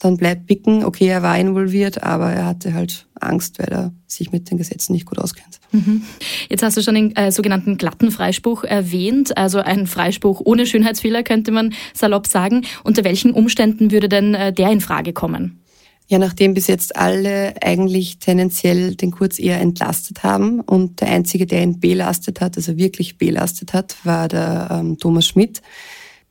dann 0.00 0.16
bleibt 0.16 0.46
bicken, 0.46 0.84
okay, 0.84 1.06
er 1.06 1.22
war 1.22 1.38
involviert, 1.38 2.02
aber 2.02 2.32
er 2.32 2.46
hatte 2.46 2.74
halt 2.74 3.06
Angst, 3.20 3.58
weil 3.58 3.68
er 3.68 3.92
sich 4.06 4.32
mit 4.32 4.50
den 4.50 4.58
Gesetzen 4.58 4.92
nicht 4.92 5.06
gut 5.06 5.18
auskennt. 5.18 5.60
Mhm. 5.72 6.02
Jetzt 6.48 6.62
hast 6.62 6.76
du 6.76 6.82
schon 6.82 6.94
den 6.94 7.16
äh, 7.16 7.32
sogenannten 7.32 7.78
glatten 7.78 8.10
Freispruch 8.10 8.64
erwähnt, 8.64 9.36
also 9.36 9.58
ein 9.58 9.86
Freispruch 9.86 10.40
ohne 10.44 10.66
Schönheitsfehler, 10.66 11.22
könnte 11.22 11.52
man 11.52 11.74
salopp 11.94 12.26
sagen. 12.26 12.66
Unter 12.82 13.04
welchen 13.04 13.32
Umständen 13.32 13.90
würde 13.90 14.08
denn 14.08 14.34
äh, 14.34 14.52
der 14.52 14.70
in 14.70 14.80
Frage 14.80 15.12
kommen? 15.12 15.60
Ja, 16.06 16.18
nachdem 16.18 16.52
bis 16.52 16.66
jetzt 16.66 16.96
alle 16.96 17.54
eigentlich 17.62 18.18
tendenziell 18.18 18.94
den 18.94 19.10
Kurz 19.10 19.38
eher 19.38 19.58
entlastet 19.60 20.22
haben 20.22 20.60
und 20.60 21.00
der 21.00 21.08
Einzige, 21.08 21.46
der 21.46 21.62
ihn 21.62 21.80
belastet 21.80 22.42
hat, 22.42 22.58
also 22.58 22.76
wirklich 22.76 23.16
belastet 23.16 23.72
hat, 23.72 23.96
war 24.04 24.28
der 24.28 24.68
ähm, 24.70 24.98
Thomas 24.98 25.26
Schmidt, 25.26 25.62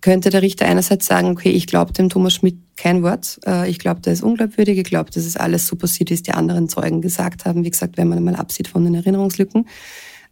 könnte 0.03 0.29
der 0.29 0.41
Richter 0.41 0.65
einerseits 0.65 1.05
sagen, 1.05 1.29
okay, 1.29 1.49
ich 1.49 1.65
glaube 1.65 1.93
dem 1.93 2.09
Thomas 2.09 2.33
Schmidt 2.33 2.57
kein 2.75 3.03
Wort, 3.03 3.39
äh, 3.47 3.69
ich 3.69 3.79
glaube, 3.79 4.01
der 4.01 4.11
ist 4.11 4.21
unglaubwürdig, 4.21 4.77
ich 4.77 4.83
glaube, 4.83 5.09
das 5.11 5.25
ist 5.25 5.39
alles 5.39 5.65
so 5.65 5.77
passiert, 5.77 6.09
wie 6.09 6.13
es 6.13 6.21
die 6.21 6.33
anderen 6.33 6.67
Zeugen 6.67 7.01
gesagt 7.01 7.45
haben, 7.45 7.63
wie 7.63 7.69
gesagt, 7.69 7.97
wenn 7.97 8.09
man 8.09 8.17
einmal 8.17 8.35
absieht 8.35 8.67
von 8.67 8.83
den 8.83 8.95
Erinnerungslücken. 8.95 9.65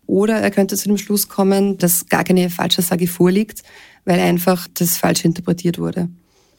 Oder 0.07 0.41
er 0.41 0.51
könnte 0.51 0.75
zu 0.75 0.89
dem 0.89 0.97
Schluss 0.97 1.29
kommen, 1.29 1.77
dass 1.77 2.07
gar 2.07 2.25
keine 2.25 2.49
Falschaussage 2.49 3.07
vorliegt, 3.07 3.63
weil 4.03 4.19
einfach 4.19 4.67
das 4.73 4.97
falsch 4.97 5.23
interpretiert 5.23 5.79
wurde. 5.79 6.09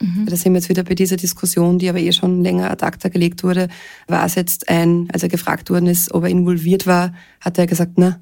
Mhm. 0.01 0.25
Da 0.25 0.35
sind 0.35 0.53
wir 0.53 0.59
jetzt 0.59 0.69
wieder 0.69 0.83
bei 0.83 0.95
dieser 0.95 1.17
Diskussion, 1.17 1.77
die 1.77 1.89
aber 1.89 1.99
eh 1.99 2.11
schon 2.13 2.41
länger 2.41 2.71
ad 2.71 2.83
acta 2.83 3.09
gelegt 3.09 3.43
wurde. 3.43 3.67
War 4.07 4.25
es 4.25 4.33
jetzt 4.33 4.69
ein, 4.69 5.07
als 5.13 5.21
er 5.21 5.29
gefragt 5.29 5.69
worden 5.69 5.85
ist, 5.85 6.11
ob 6.15 6.23
er 6.23 6.29
involviert 6.29 6.87
war, 6.87 7.13
hat 7.41 7.59
er 7.59 7.67
gesagt, 7.67 7.91
na, 7.97 8.19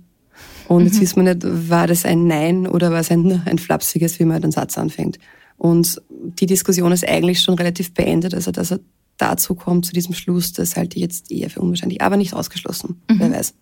und 0.76 0.86
jetzt 0.86 0.96
mhm. 0.96 1.02
wissen 1.02 1.26
wir 1.26 1.36
nicht, 1.36 1.70
war 1.70 1.88
das 1.88 2.06
ein 2.06 2.28
Nein 2.28 2.68
oder 2.68 2.92
war 2.92 3.00
es 3.00 3.12
ein, 3.12 3.42
ein 3.46 3.58
flapsiges, 3.58 4.20
wie 4.20 4.26
man 4.26 4.42
den 4.42 4.52
Satz 4.52 4.78
anfängt. 4.78 5.18
Und 5.58 6.02
die 6.10 6.46
Diskussion 6.46 6.92
ist 6.92 7.08
eigentlich 7.08 7.42
schon 7.42 7.56
relativ 7.56 7.94
beendet. 7.94 8.34
Also, 8.34 8.52
dass 8.52 8.72
er 8.72 8.80
dazu 9.18 9.54
kommt, 9.54 9.86
zu 9.86 9.94
diesem 9.94 10.16
Schluss, 10.16 10.54
das 10.54 10.76
halte 10.76 10.98
ich 10.98 11.02
jetzt 11.02 11.32
eher 11.32 11.50
für 11.50 11.62
unwahrscheinlich, 11.62 12.02
aber 12.02 12.18
nicht 12.18 12.34
ausgeschlossen. 12.34 13.02
Mhm. 13.10 13.20
Wer 13.20 13.32
weiß. 13.32 13.54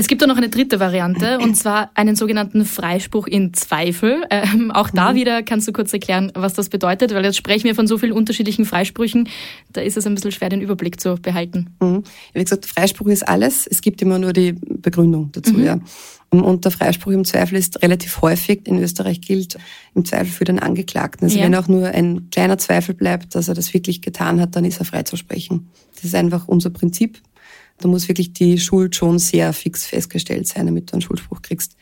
Es 0.00 0.06
gibt 0.06 0.22
auch 0.24 0.28
noch 0.28 0.38
eine 0.38 0.48
dritte 0.48 0.80
Variante 0.80 1.38
und 1.40 1.56
zwar 1.56 1.90
einen 1.92 2.16
sogenannten 2.16 2.64
Freispruch 2.64 3.26
in 3.26 3.52
Zweifel. 3.52 4.22
Ähm, 4.30 4.70
auch 4.70 4.88
da 4.88 5.12
mhm. 5.12 5.16
wieder 5.16 5.42
kannst 5.42 5.68
du 5.68 5.72
kurz 5.72 5.92
erklären, 5.92 6.32
was 6.34 6.54
das 6.54 6.70
bedeutet, 6.70 7.12
weil 7.12 7.22
jetzt 7.22 7.36
sprechen 7.36 7.64
wir 7.64 7.74
von 7.74 7.86
so 7.86 7.98
vielen 7.98 8.12
unterschiedlichen 8.12 8.64
Freisprüchen, 8.64 9.28
da 9.70 9.82
ist 9.82 9.98
es 9.98 10.06
ein 10.06 10.14
bisschen 10.14 10.32
schwer, 10.32 10.48
den 10.48 10.62
Überblick 10.62 10.98
zu 10.98 11.16
behalten. 11.16 11.76
Mhm. 11.82 12.04
Wie 12.32 12.42
gesagt, 12.42 12.64
Freispruch 12.64 13.08
ist 13.08 13.28
alles, 13.28 13.66
es 13.66 13.82
gibt 13.82 14.00
immer 14.00 14.18
nur 14.18 14.32
die 14.32 14.52
Begründung 14.52 15.32
dazu, 15.32 15.52
mhm. 15.52 15.64
ja. 15.64 15.78
Und 16.30 16.64
der 16.64 16.70
Freispruch 16.70 17.12
im 17.12 17.26
Zweifel 17.26 17.58
ist 17.58 17.82
relativ 17.82 18.22
häufig 18.22 18.66
in 18.66 18.78
Österreich 18.78 19.20
gilt 19.20 19.58
im 19.94 20.06
Zweifel 20.06 20.32
für 20.32 20.44
den 20.44 20.60
Angeklagten. 20.60 21.26
Also 21.26 21.38
ja. 21.38 21.44
wenn 21.44 21.54
auch 21.56 21.68
nur 21.68 21.88
ein 21.88 22.30
kleiner 22.30 22.56
Zweifel 22.56 22.94
bleibt, 22.94 23.34
dass 23.34 23.48
er 23.48 23.54
das 23.54 23.74
wirklich 23.74 24.00
getan 24.00 24.40
hat, 24.40 24.56
dann 24.56 24.64
ist 24.64 24.78
er 24.78 24.86
frei 24.86 25.02
zu 25.02 25.16
sprechen. 25.16 25.68
Das 25.94 26.04
ist 26.04 26.14
einfach 26.14 26.48
unser 26.48 26.70
Prinzip. 26.70 27.20
Da 27.80 27.88
muss 27.88 28.08
wirklich 28.08 28.32
die 28.32 28.58
Schuld 28.58 28.94
schon 28.94 29.18
sehr 29.18 29.52
fix 29.52 29.86
festgestellt 29.86 30.46
sein, 30.46 30.66
damit 30.66 30.90
du 30.90 30.94
einen 30.94 31.02
Schuldspruch 31.02 31.42
kriegst. 31.42 31.76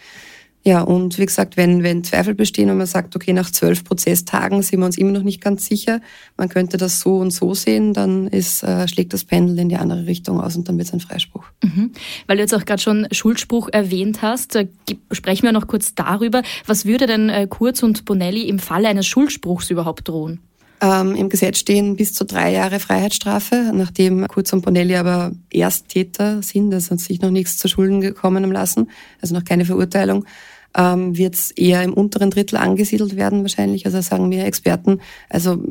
Ja, 0.65 0.83
und 0.83 1.19
wie 1.19 1.25
gesagt, 1.25 1.57
wenn, 1.57 1.83
wenn 1.83 2.05
Zweifel 2.05 2.35
bestehen 2.35 2.69
und 2.69 2.79
man 2.79 2.87
sagt, 2.87 3.17
okay, 3.17 3.33
nach 3.33 3.51
zwölf 3.51 3.85
Prozesstagen 3.85 4.61
sind 4.63 4.81
wir 4.81 4.87
uns 4.87 4.99
immer 4.99 5.13
noch 5.13 5.23
nicht 5.23 5.41
ganz 5.41 5.65
sicher, 5.65 6.01
man 6.37 6.49
könnte 6.49 6.77
das 6.77 7.01
so 7.01 7.17
und 7.17 7.31
so 7.31 7.55
sehen, 7.55 7.95
dann 7.95 8.27
ist, 8.27 8.63
äh, 8.65 8.87
schlägt 8.89 9.15
das 9.15 9.25
Pendel 9.25 9.59
in 9.59 9.69
die 9.69 9.77
andere 9.77 10.07
Richtung 10.07 10.41
aus 10.41 10.57
und 10.57 10.69
dann 10.69 10.77
wird 10.77 10.89
es 10.89 10.93
ein 10.93 11.01
Freispruch. 11.01 11.45
Mhm. 11.63 11.93
Weil 12.27 12.37
du 12.37 12.43
jetzt 12.43 12.55
auch 12.55 12.65
gerade 12.65 12.83
schon 12.83 13.07
Schuldspruch 13.13 13.69
erwähnt 13.73 14.21
hast, 14.21 14.57
äh, 14.57 14.67
sprechen 15.13 15.45
wir 15.45 15.53
noch 15.53 15.69
kurz 15.69 15.95
darüber. 15.95 16.43
Was 16.67 16.85
würde 16.85 17.07
denn 17.07 17.31
äh, 17.31 17.47
Kurz 17.49 17.83
und 17.83 18.05
Bonelli 18.05 18.43
im 18.43 18.59
Falle 18.59 18.89
eines 18.89 19.07
Schuldspruchs 19.07 19.71
überhaupt 19.71 20.09
drohen? 20.09 20.41
Ähm, 20.81 21.17
Im 21.17 21.29
Gesetz 21.29 21.59
stehen 21.59 21.97
bis 21.97 22.15
zu 22.15 22.25
drei 22.25 22.53
Jahre 22.53 22.79
Freiheitsstrafe, 22.79 23.73
nachdem 23.75 24.27
Kurz 24.29 24.53
und 24.53 24.65
Bonelli 24.65 24.95
aber 24.95 25.33
Ersttäter 25.53 26.43
sind, 26.43 26.73
also 26.73 26.97
sich 26.97 27.21
noch 27.21 27.31
nichts 27.31 27.59
zu 27.59 27.69
Schulden 27.69 28.01
gekommen 28.01 28.45
haben 28.45 28.53
lassen, 28.53 28.91
also 29.21 29.35
noch 29.35 29.45
keine 29.45 29.65
Verurteilung, 29.65 30.25
ähm, 30.77 31.17
wird 31.17 31.35
es 31.35 31.51
eher 31.51 31.83
im 31.83 31.93
unteren 31.93 32.31
Drittel 32.31 32.57
angesiedelt 32.57 33.17
werden 33.17 33.43
wahrscheinlich. 33.43 33.87
Also 33.87 34.01
sagen 34.01 34.31
wir 34.31 34.45
Experten. 34.45 35.01
Also 35.29 35.63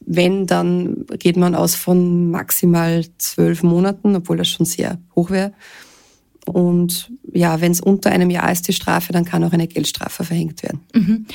wenn, 0.00 0.46
dann 0.46 1.06
geht 1.18 1.36
man 1.36 1.54
aus 1.54 1.76
von 1.76 2.30
maximal 2.30 3.04
zwölf 3.18 3.62
Monaten, 3.62 4.16
obwohl 4.16 4.38
das 4.38 4.48
schon 4.48 4.66
sehr 4.66 4.98
hoch 5.14 5.30
wäre. 5.30 5.52
Und 6.46 7.10
ja, 7.32 7.60
wenn 7.60 7.72
es 7.72 7.80
unter 7.80 8.10
einem 8.10 8.30
Jahr 8.30 8.50
ist, 8.50 8.66
die 8.66 8.72
Strafe, 8.72 9.12
dann 9.12 9.24
kann 9.24 9.44
auch 9.44 9.52
eine 9.52 9.68
Geldstrafe 9.68 10.24
verhängt 10.24 10.62
werden. 10.62 10.80
Mhm. 10.94 11.26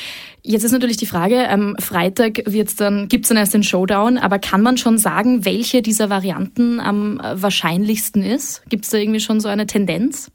Jetzt 0.42 0.64
ist 0.64 0.72
natürlich 0.72 0.98
die 0.98 1.06
Frage, 1.06 1.50
am 1.50 1.76
Freitag 1.80 2.44
wird's 2.46 2.76
dann, 2.76 3.08
gibt's 3.08 3.30
dann 3.30 3.38
erst 3.38 3.54
den 3.54 3.64
Showdown, 3.64 4.18
aber 4.18 4.40
kann 4.40 4.62
man 4.62 4.78
schon 4.78 4.98
sagen, 4.98 5.46
welche 5.46 5.82
dieser 5.82 6.10
Varianten 6.10 6.80
am 6.80 7.20
wahrscheinlichsten 7.20 8.24
ist? 8.24 8.64
Gibt's 8.70 8.90
da 8.90 8.98
irgendwie 8.98 9.20
schon 9.20 9.40
so 9.40 9.48
eine 9.48 9.68
Tendenz? 9.68 10.32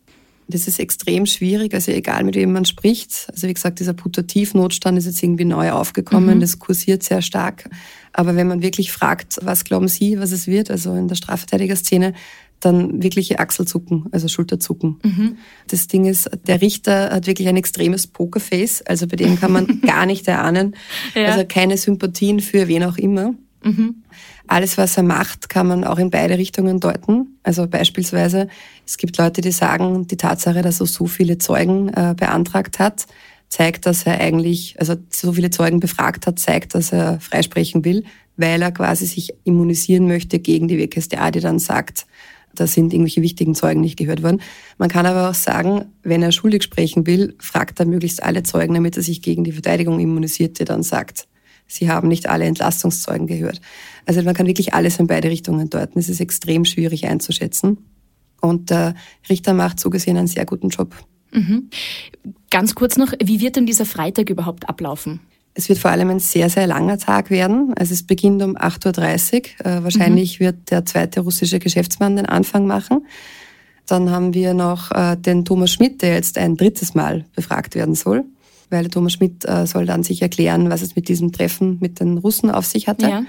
Das 0.49 0.67
ist 0.67 0.81
extrem 0.81 1.27
schwierig, 1.27 1.75
also 1.75 1.93
egal 1.93 2.25
mit 2.25 2.35
wem 2.35 2.53
man 2.53 2.65
spricht. 2.65 3.29
Also 3.31 3.47
wie 3.47 3.55
gesagt, 3.55 3.79
dieser 3.79 3.93
Putativnotstand 3.93 4.99
ist 4.99 5.07
jetzt 5.07 5.23
irgendwie 5.23 5.45
neu 5.45 5.71
aufgekommen, 5.71 6.37
mhm. 6.37 6.41
das 6.41 6.59
kursiert 6.59 7.03
sehr 7.05 7.23
stark. 7.23 7.71
Aber 8.13 8.35
wenn 8.35 8.49
man 8.49 8.63
wirklich 8.63 8.91
fragt, 8.91 9.39
was 9.43 9.65
glauben 9.65 9.87
Sie, 9.87 10.19
was 10.19 10.33
es 10.33 10.49
wird, 10.49 10.71
also 10.71 10.95
in 10.95 11.07
der 11.07 11.15
Strafverteidigerszene, 11.15 12.15
dann 12.61 13.03
wirkliche 13.03 13.39
Achselzucken, 13.39 14.07
also 14.13 14.29
Schulterzucken. 14.29 14.99
Mhm. 15.03 15.39
Das 15.69 15.89
Ding 15.89 16.05
ist, 16.05 16.31
der 16.47 16.61
Richter 16.61 17.11
hat 17.11 17.27
wirklich 17.27 17.49
ein 17.49 17.57
extremes 17.57 18.07
Pokerface, 18.07 18.83
also 18.83 19.07
bei 19.07 19.17
dem 19.17 19.39
kann 19.39 19.53
man 19.53 19.81
gar 19.87 20.07
nicht 20.07 20.29
erahnen. 20.29 20.77
Ja. 21.15 21.27
Also 21.27 21.45
keine 21.47 21.77
Sympathien 21.77 22.41
für 22.41 22.69
wen 22.69 22.85
auch 22.85 22.99
immer. 22.99 23.35
Mhm. 23.63 24.03
Alles, 24.47 24.79
was 24.79 24.97
er 24.97 25.05
macht, 25.05 25.49
kann 25.49 25.69
man 25.69 25.85
auch 25.85 25.99
in 25.99 26.11
beide 26.11 26.37
Richtungen 26.37 26.81
deuten. 26.81 27.39
Also 27.43 27.69
beispielsweise, 27.69 28.49
es 28.85 28.97
gibt 28.97 29.17
Leute, 29.17 29.43
die 29.43 29.53
sagen, 29.53 30.07
die 30.09 30.17
Tatsache, 30.17 30.63
dass 30.63 30.81
er 30.81 30.87
so 30.87 31.07
viele 31.07 31.39
Zeugen 31.39 31.89
äh, 31.91 32.15
beantragt 32.17 32.79
hat, 32.79 33.07
zeigt, 33.49 33.87
dass 33.87 34.07
er 34.07 34.21
eigentlich, 34.21 34.77
also 34.79 34.97
so 35.11 35.33
viele 35.33 35.51
Zeugen 35.51 35.79
befragt 35.81 36.27
hat, 36.27 36.39
zeigt, 36.39 36.75
dass 36.75 36.93
er 36.93 37.21
freisprechen 37.21 37.85
will, 37.85 38.05
weil 38.37 38.63
er 38.63 38.73
quasi 38.73 39.07
sich 39.07 39.35
immunisieren 39.45 40.07
möchte 40.09 40.39
gegen 40.39 40.67
die 40.67 40.79
WKStA, 40.79 41.31
die 41.31 41.41
dann 41.41 41.59
sagt, 41.59 42.07
da 42.55 42.67
sind 42.67 42.93
irgendwelche 42.93 43.23
wichtigen 43.23 43.55
Zeugen 43.55 43.81
nicht 43.81 43.97
gehört 43.97 44.23
worden. 44.23 44.41
Man 44.79 44.89
kann 44.89 45.07
aber 45.07 45.31
auch 45.31 45.35
sagen, 45.35 45.87
wenn 46.03 46.23
er 46.23 46.33
schuldig 46.33 46.63
sprechen 46.63 47.07
will, 47.07 47.35
fragt 47.39 47.81
er 47.81 47.87
möglichst 47.87 48.23
alle 48.23 48.43
Zeugen, 48.43 48.75
damit 48.75 48.97
er 48.97 49.03
sich 49.03 49.23
gegen 49.23 49.45
die 49.45 49.53
Verteidigung 49.53 50.01
immunisiert, 50.01 50.59
die 50.59 50.65
dann 50.65 50.83
sagt, 50.83 51.29
sie 51.67 51.91
haben 51.91 52.09
nicht 52.09 52.29
alle 52.29 52.45
Entlastungszeugen 52.45 53.27
gehört. 53.27 53.61
Also 54.07 54.23
man 54.23 54.35
kann 54.35 54.47
wirklich 54.47 54.75
alles 54.75 54.99
in 54.99 55.07
beide 55.07 55.29
Richtungen 55.29 55.71
deuten. 55.71 55.99
Es 55.99 56.09
ist 56.09 56.21
extrem 56.21 56.65
schwierig 56.65 57.07
einzuschätzen. 57.07 57.79
Und 58.41 58.71
der 58.71 58.95
Richter 59.29 59.55
macht 59.55 59.79
so 59.79 59.91
gesehen 59.91 60.17
einen 60.17 60.27
sehr 60.27 60.47
guten 60.47 60.71
Job. 60.71 60.95
Mhm. 61.33 61.71
Ganz 62.51 62.75
kurz 62.75 62.97
noch, 62.97 63.13
wie 63.23 63.41
wird 63.41 63.57
denn 63.57 63.67
dieser 63.67 63.85
Freitag 63.85 64.31
überhaupt 64.31 64.69
ablaufen? 64.69 65.21
Es 65.55 65.69
wird 65.69 65.79
vor 65.79 65.91
allem 65.91 66.11
ein 66.11 66.21
sehr, 66.21 66.49
sehr 66.49 66.67
langer 66.67 66.99
Tag 66.99 67.31
werden. 67.31 67.75
Also 67.77 67.93
es 67.93 68.05
beginnt 68.05 68.43
um 68.43 68.57
8.30 68.57 69.35
Uhr. 69.35 69.67
Äh, 69.67 69.85
wahrscheinlich 69.85 70.39
mhm. 70.39 70.45
wird 70.45 70.71
der 70.71 70.87
zweite 70.87 71.21
russische 71.21 71.59
Geschäftsmann 71.59 72.17
den 72.17 72.27
Anfang 72.27 72.67
machen. 72.67 73.07
Dann 73.87 74.11
haben 74.11 74.35
wir 74.35 74.55
noch 74.55 74.93
äh, 74.93 75.17
den 75.17 75.45
Thomas 75.45 75.73
Schmidt, 75.73 76.03
der 76.03 76.15
jetzt 76.15 76.39
ein 76.39 76.57
drittes 76.57 76.95
Mal 76.95 77.25
befragt 77.35 77.75
werden 77.75 77.95
soll. 77.95 78.25
Weil 78.71 78.89
Thomas 78.89 79.15
Schmidt 79.15 79.45
äh, 79.45 79.67
soll 79.67 79.87
dann 79.87 80.05
sich 80.05 80.23
erklären, 80.23 80.71
was 80.71 80.83
es 80.83 80.95
mit 80.95 81.09
diesem 81.09 81.33
Treffen 81.33 81.79
mit 81.81 81.99
den 81.99 82.19
Russen 82.19 82.51
auf 82.51 82.67
sich 82.67 82.87
hatte. 82.87 83.09
Ja. 83.09 83.23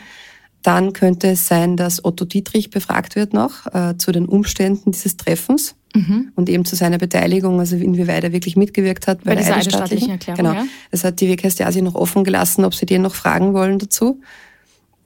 Dann 0.61 0.93
könnte 0.93 1.31
es 1.31 1.47
sein, 1.47 1.75
dass 1.75 2.03
Otto 2.05 2.25
Dietrich 2.25 2.69
befragt 2.69 3.15
wird 3.15 3.33
noch 3.33 3.65
äh, 3.73 3.97
zu 3.97 4.11
den 4.11 4.25
Umständen 4.25 4.91
dieses 4.91 5.17
Treffens 5.17 5.75
mhm. 5.95 6.31
und 6.35 6.49
eben 6.49 6.65
zu 6.65 6.75
seiner 6.75 6.97
Beteiligung, 6.97 7.59
also 7.59 7.75
inwieweit 7.75 8.23
er 8.23 8.31
wirklich 8.31 8.55
mitgewirkt 8.55 9.07
hat 9.07 9.23
bei, 9.23 9.35
bei 9.35 9.41
der 9.41 9.55
eidesstattlichen 9.55 10.11
Erklärung. 10.11 10.37
Genau. 10.37 10.53
Ja. 10.53 10.65
Das 10.91 11.03
hat 11.03 11.19
die 11.19 11.29
WKStA 11.29 11.69
noch 11.81 11.95
offen 11.95 12.23
gelassen, 12.23 12.63
ob 12.65 12.75
sie 12.75 12.85
den 12.85 13.01
noch 13.01 13.15
fragen 13.15 13.53
wollen 13.53 13.79
dazu. 13.79 14.21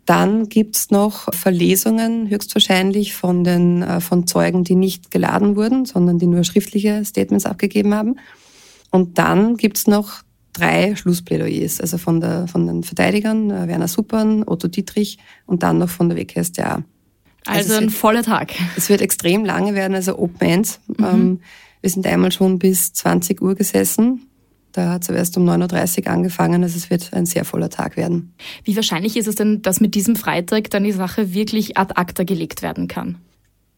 Dann 0.06 0.50
gibt's 0.50 0.92
noch 0.92 1.34
Verlesungen, 1.34 2.30
höchstwahrscheinlich 2.30 3.16
von 3.16 3.44
den 3.44 3.82
äh, 3.82 4.02
von 4.02 4.28
Zeugen, 4.28 4.64
die 4.64 4.76
nicht 4.76 5.10
geladen 5.10 5.56
wurden, 5.56 5.86
sondern 5.86 6.20
die 6.20 6.28
nur 6.28 6.44
schriftliche 6.44 7.04
Statements 7.06 7.46
abgegeben 7.46 7.96
haben. 7.96 8.18
Und 8.92 9.18
dann 9.18 9.58
gibt's 9.58 9.88
noch 9.88 10.25
drei 10.58 10.96
Schlussplädoyers, 10.96 11.82
also 11.82 11.98
von, 11.98 12.22
der, 12.22 12.48
von 12.48 12.66
den 12.66 12.84
Verteidigern, 12.84 13.52
äh, 13.52 13.68
Werner 13.68 13.88
Suppern, 13.88 14.44
Otto 14.46 14.68
Dietrich 14.68 15.18
und 15.46 15.64
dann 15.64 15.78
noch 15.78 15.90
von 15.90 16.10
der 16.10 16.18
WKStA. 16.18 16.84
Also, 17.46 17.74
also 17.74 17.74
ein 17.76 17.82
wird, 17.84 17.92
voller 17.92 18.24
Tag. 18.24 18.54
Es 18.76 18.90
wird 18.90 19.02
extrem 19.02 19.46
lange 19.46 19.76
werden, 19.76 19.94
also 19.94 20.18
Open 20.18 20.48
Ends. 20.48 20.80
Mhm. 20.88 21.06
Ähm, 21.06 21.40
Wir 21.82 21.90
sind 21.92 22.08
einmal 22.08 22.32
schon 22.32 22.58
bis 22.58 22.94
20 22.94 23.42
Uhr 23.42 23.54
gesessen. 23.54 24.28
Da 24.72 24.90
hat 24.90 25.04
es 25.04 25.10
aber 25.10 25.20
erst 25.20 25.38
um 25.38 25.48
9.30 25.48 26.06
Uhr 26.06 26.12
angefangen. 26.12 26.64
Also 26.64 26.78
es 26.78 26.90
wird 26.90 27.14
ein 27.14 27.26
sehr 27.26 27.46
voller 27.46 27.70
Tag 27.70 27.96
werden. 27.96 28.34
Wie 28.64 28.76
wahrscheinlich 28.76 29.16
ist 29.16 29.28
es 29.28 29.36
denn, 29.36 29.62
dass 29.62 29.80
mit 29.80 29.96
diesem 29.96 30.16
Freitag 30.16 30.70
dann 30.72 30.84
die 30.84 30.92
Sache 30.92 31.34
wirklich 31.34 31.78
ad 31.78 31.94
acta 31.96 32.24
gelegt 32.24 32.62
werden 32.62 32.88
kann? 32.88 33.20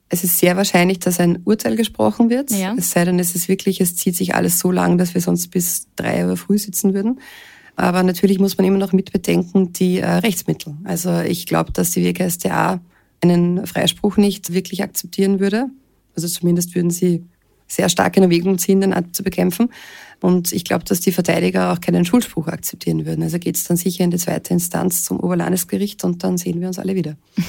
Es 0.10 0.24
ist 0.24 0.40
sehr 0.40 0.56
wahrscheinlich, 0.56 1.00
dass 1.00 1.20
ein 1.20 1.40
Urteil 1.44 1.76
gesprochen 1.76 2.30
wird. 2.30 2.52
Ja. 2.52 2.74
Es 2.78 2.92
sei 2.92 3.04
denn, 3.04 3.20
es 3.20 3.36
ist 3.36 3.50
wirklich, 3.50 3.82
es 3.82 3.96
zieht 3.96 4.16
sich 4.16 4.36
alles 4.36 4.60
so 4.60 4.72
lang, 4.72 4.98
dass 4.98 5.14
wir 5.14 5.22
sonst 5.22 5.50
bis 5.50 5.88
drei 5.96 6.26
Uhr 6.26 6.38
früh 6.38 6.58
sitzen 6.58 6.94
würden. 6.94 7.20
Aber 7.76 8.04
natürlich 8.04 8.40
muss 8.40 8.58
man 8.58 8.66
immer 8.66 8.78
noch 8.78 8.94
mitbedenken 8.94 9.74
die 9.74 10.00
äh, 10.00 10.10
Rechtsmittel. 10.10 10.76
Also 10.84 11.20
ich 11.20 11.46
glaube, 11.46 11.72
dass 11.72 11.92
die 11.92 12.04
WGStA 12.04 12.82
einen 13.22 13.68
Freispruch 13.68 14.18
nicht 14.18 14.54
wirklich 14.54 14.82
akzeptieren 14.82 15.40
würde. 15.40 15.68
Also 16.16 16.28
zumindest 16.28 16.74
würden 16.74 16.90
sie 16.90 17.24
sehr 17.68 17.90
stark 17.90 18.18
in 18.18 18.24
Erwägung 18.24 18.58
ziehen, 18.58 18.82
den 18.82 19.14
zu 19.14 19.24
bekämpfen. 19.24 19.70
Und 20.20 20.52
ich 20.52 20.64
glaube, 20.64 20.84
dass 20.84 21.00
die 21.00 21.12
Verteidiger 21.12 21.72
auch 21.72 21.80
keinen 21.80 22.04
Schulspruch 22.04 22.48
akzeptieren 22.48 23.06
würden. 23.06 23.24
Also 23.24 23.38
geht 23.38 23.56
es 23.56 23.66
dann 23.66 23.78
sicher 23.78 24.04
in 24.04 24.12
die 24.12 24.18
zweite 24.18 24.54
Instanz 24.54 25.04
zum 25.04 25.20
Oberlandesgericht 25.20 26.04
und 26.04 26.24
dann 26.24 26.38
sehen 26.38 26.60
wir 26.60 26.68
uns 26.68 26.80
alle 26.80 26.96
wieder. 26.96 27.16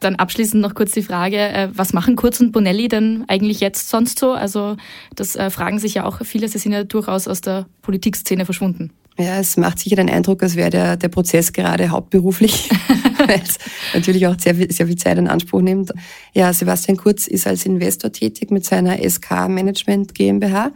Dann 0.00 0.16
abschließend 0.16 0.60
noch 0.60 0.74
kurz 0.74 0.90
die 0.90 1.02
Frage, 1.02 1.36
äh, 1.38 1.68
was 1.72 1.92
machen 1.92 2.16
Kurz 2.16 2.40
und 2.40 2.50
Bonelli 2.50 2.88
denn 2.88 3.24
eigentlich 3.28 3.60
jetzt 3.60 3.88
sonst 3.88 4.18
so? 4.18 4.32
Also 4.32 4.76
das 5.14 5.36
äh, 5.36 5.50
fragen 5.50 5.78
sich 5.78 5.94
ja 5.94 6.04
auch 6.04 6.24
viele, 6.24 6.48
sie 6.48 6.58
sind 6.58 6.72
ja 6.72 6.82
durchaus 6.82 7.28
aus 7.28 7.40
der 7.40 7.66
Politikszene 7.80 8.44
verschwunden. 8.44 8.90
Ja, 9.16 9.38
es 9.38 9.56
macht 9.56 9.78
sicher 9.78 9.94
den 9.94 10.10
Eindruck, 10.10 10.42
als 10.42 10.56
wäre 10.56 10.70
der, 10.70 10.96
der 10.96 11.08
Prozess 11.08 11.52
gerade 11.52 11.90
hauptberuflich, 11.90 12.68
weil 13.26 13.40
es 13.40 13.58
natürlich 13.94 14.26
auch 14.26 14.34
sehr, 14.38 14.56
sehr 14.56 14.88
viel 14.88 14.96
Zeit 14.96 15.18
in 15.18 15.28
Anspruch 15.28 15.60
nimmt. 15.60 15.92
Ja, 16.32 16.52
Sebastian 16.52 16.96
Kurz 16.96 17.28
ist 17.28 17.46
als 17.46 17.64
Investor 17.64 18.10
tätig 18.10 18.50
mit 18.50 18.64
seiner 18.64 18.98
SK 19.08 19.48
Management 19.48 20.16
GmbH, 20.16 20.72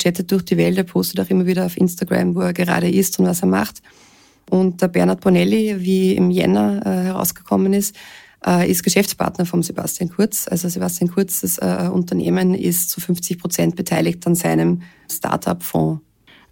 chattet 0.00 0.30
durch 0.30 0.44
die 0.44 0.56
Welt, 0.56 0.76
er 0.76 0.84
postet 0.84 1.20
auch 1.20 1.30
immer 1.30 1.46
wieder 1.46 1.66
auf 1.66 1.76
Instagram, 1.76 2.34
wo 2.34 2.40
er 2.40 2.52
gerade 2.52 2.90
ist 2.90 3.18
und 3.18 3.26
was 3.26 3.42
er 3.42 3.48
macht. 3.48 3.82
Und 4.50 4.82
der 4.82 4.88
Bernhard 4.88 5.20
Bonelli, 5.20 5.76
wie 5.78 6.14
im 6.14 6.30
Jänner 6.30 6.80
äh, 6.84 7.04
herausgekommen 7.04 7.72
ist, 7.72 7.94
äh, 8.46 8.70
ist 8.70 8.82
Geschäftspartner 8.82 9.46
von 9.46 9.62
Sebastian 9.62 10.10
Kurz. 10.10 10.48
Also 10.48 10.68
Sebastian 10.68 11.10
Kurz, 11.10 11.42
das 11.42 11.58
äh, 11.58 11.88
Unternehmen, 11.88 12.54
ist 12.54 12.90
zu 12.90 13.00
50 13.00 13.38
Prozent 13.38 13.76
beteiligt 13.76 14.26
an 14.26 14.34
seinem 14.34 14.82
Startup-Fonds. 15.10 16.02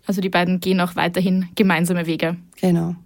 Also 0.07 0.23
die 0.23 0.31
beiden 0.31 0.61
gehen 0.61 0.81
auch 0.81 0.97
weiterhin 0.97 1.49
gemeinsame 1.55 2.07
Wege. 2.07 2.37
Genau. 2.63 2.97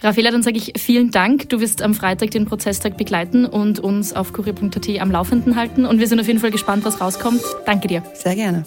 Raffaella, 0.00 0.30
dann 0.30 0.44
sage 0.44 0.58
ich 0.58 0.74
vielen 0.76 1.10
Dank. 1.10 1.48
Du 1.48 1.60
wirst 1.60 1.82
am 1.82 1.92
Freitag 1.92 2.30
den 2.30 2.44
Prozesstag 2.44 2.96
begleiten 2.96 3.46
und 3.46 3.80
uns 3.80 4.12
auf 4.12 4.32
kurier.at 4.32 4.88
am 5.00 5.10
Laufenden 5.10 5.56
halten. 5.56 5.84
Und 5.86 5.98
wir 5.98 6.06
sind 6.06 6.20
auf 6.20 6.28
jeden 6.28 6.38
Fall 6.38 6.52
gespannt, 6.52 6.84
was 6.84 7.00
rauskommt. 7.00 7.42
Danke 7.64 7.88
dir. 7.88 8.04
Sehr 8.14 8.36
gerne. 8.36 8.64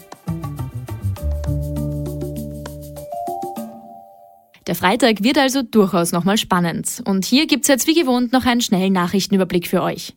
Der 4.70 4.76
Freitag 4.76 5.24
wird 5.24 5.40
also 5.40 5.64
durchaus 5.64 6.12
nochmal 6.12 6.38
spannend. 6.38 7.02
Und 7.04 7.26
hier 7.26 7.48
gibt's 7.48 7.68
jetzt 7.68 7.88
wie 7.88 7.96
gewohnt 7.96 8.32
noch 8.32 8.46
einen 8.46 8.62
schnellen 8.62 8.94
Nachrichtenüberblick 8.94 9.66
für 9.66 9.82
euch. 9.82 10.14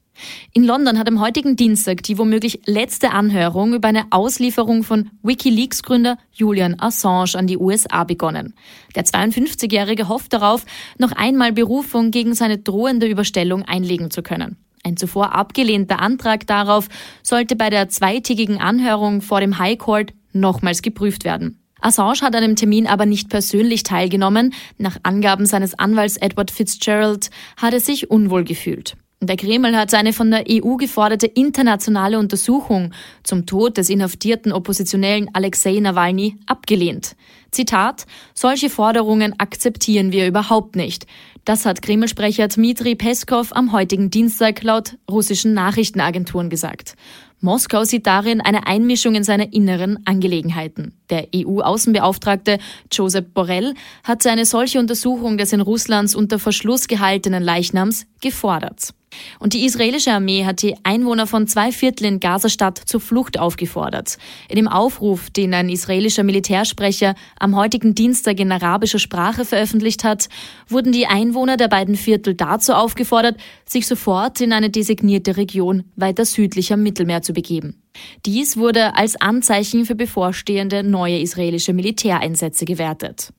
In 0.52 0.62
London 0.64 0.98
hat 0.98 1.08
am 1.08 1.22
heutigen 1.22 1.56
Dienstag 1.56 2.02
die 2.02 2.18
womöglich 2.18 2.60
letzte 2.66 3.12
Anhörung 3.12 3.72
über 3.72 3.88
eine 3.88 4.04
Auslieferung 4.10 4.82
von 4.82 5.08
Wikileaks-Gründer 5.22 6.18
Julian 6.32 6.78
Assange 6.78 7.34
an 7.34 7.46
die 7.46 7.56
USA 7.56 8.04
begonnen. 8.04 8.52
Der 8.94 9.06
52-Jährige 9.06 10.08
hofft 10.08 10.34
darauf, 10.34 10.66
noch 10.98 11.12
einmal 11.12 11.54
Berufung 11.54 12.10
gegen 12.10 12.34
seine 12.34 12.58
drohende 12.58 13.06
Überstellung 13.06 13.62
einlegen 13.62 14.10
zu 14.10 14.22
können. 14.22 14.58
Ein 14.84 14.98
zuvor 14.98 15.34
abgelehnter 15.34 15.98
Antrag 15.98 16.46
darauf 16.46 16.90
sollte 17.22 17.56
bei 17.56 17.70
der 17.70 17.88
zweitägigen 17.88 18.60
Anhörung 18.60 19.22
vor 19.22 19.40
dem 19.40 19.58
High 19.58 19.78
Court 19.78 20.12
nochmals 20.34 20.82
geprüft 20.82 21.24
werden. 21.24 21.61
Assange 21.82 22.22
hat 22.22 22.34
an 22.34 22.42
dem 22.42 22.56
Termin 22.56 22.86
aber 22.86 23.06
nicht 23.06 23.28
persönlich 23.28 23.82
teilgenommen. 23.82 24.54
Nach 24.78 24.98
Angaben 25.02 25.46
seines 25.46 25.78
Anwalts 25.78 26.16
Edward 26.16 26.50
Fitzgerald 26.50 27.30
hat 27.56 27.74
er 27.74 27.80
sich 27.80 28.10
unwohl 28.10 28.44
gefühlt. 28.44 28.96
Der 29.20 29.36
Kreml 29.36 29.76
hat 29.76 29.94
eine 29.94 30.12
von 30.12 30.32
der 30.32 30.46
EU 30.50 30.74
geforderte 30.74 31.28
internationale 31.28 32.18
Untersuchung 32.18 32.92
zum 33.22 33.46
Tod 33.46 33.78
des 33.78 33.88
inhaftierten 33.88 34.50
Oppositionellen 34.52 35.30
Alexei 35.32 35.78
Nawalny 35.78 36.38
abgelehnt. 36.46 37.14
Zitat, 37.52 38.06
solche 38.34 38.70
Forderungen 38.70 39.38
akzeptieren 39.38 40.10
wir 40.10 40.26
überhaupt 40.26 40.74
nicht. 40.74 41.06
Das 41.44 41.66
hat 41.66 41.82
Kreml-Sprecher 41.82 42.48
Dmitri 42.48 42.94
Peskov 42.94 43.52
am 43.52 43.72
heutigen 43.72 44.10
Dienstag 44.10 44.62
laut 44.62 44.96
russischen 45.10 45.54
Nachrichtenagenturen 45.54 46.50
gesagt. 46.50 46.94
Moskau 47.40 47.82
sieht 47.82 48.06
darin 48.06 48.40
eine 48.40 48.68
Einmischung 48.68 49.16
in 49.16 49.24
seine 49.24 49.52
inneren 49.52 49.98
Angelegenheiten. 50.06 50.94
Der 51.10 51.26
EU-Außenbeauftragte 51.34 52.58
Josep 52.92 53.34
Borrell 53.34 53.74
hat 54.04 54.24
eine 54.26 54.46
solche 54.46 54.78
Untersuchung 54.78 55.36
des 55.36 55.52
in 55.52 55.60
Russlands 55.60 56.14
unter 56.14 56.38
Verschluss 56.38 56.86
gehaltenen 56.86 57.42
Leichnams 57.42 58.06
gefordert. 58.20 58.94
Und 59.38 59.52
die 59.52 59.64
israelische 59.64 60.12
Armee 60.12 60.44
hat 60.44 60.62
die 60.62 60.76
Einwohner 60.84 61.26
von 61.26 61.46
zwei 61.46 61.72
Vierteln 61.72 62.14
in 62.14 62.20
Gazastadt 62.20 62.78
zur 62.78 63.00
Flucht 63.00 63.38
aufgefordert. 63.38 64.18
In 64.48 64.56
dem 64.56 64.68
Aufruf, 64.68 65.30
den 65.30 65.54
ein 65.54 65.68
israelischer 65.68 66.22
Militärsprecher 66.22 67.14
am 67.42 67.56
heutigen 67.56 67.94
Dienstag 67.94 68.38
in 68.38 68.52
arabischer 68.52 69.00
Sprache 69.00 69.44
veröffentlicht 69.44 70.04
hat, 70.04 70.28
wurden 70.68 70.92
die 70.92 71.06
Einwohner 71.06 71.56
der 71.56 71.68
beiden 71.68 71.96
Viertel 71.96 72.34
dazu 72.34 72.72
aufgefordert, 72.72 73.36
sich 73.66 73.86
sofort 73.86 74.40
in 74.40 74.52
eine 74.52 74.70
designierte 74.70 75.36
Region 75.36 75.84
weiter 75.96 76.24
südlich 76.24 76.72
am 76.72 76.82
Mittelmeer 76.82 77.22
zu 77.22 77.32
begeben. 77.32 77.81
Dies 78.24 78.56
wurde 78.56 78.96
als 78.96 79.20
Anzeichen 79.20 79.84
für 79.84 79.94
bevorstehende 79.94 80.82
neue 80.82 81.18
israelische 81.18 81.72
Militäreinsätze 81.72 82.64
gewertet. 82.64 83.32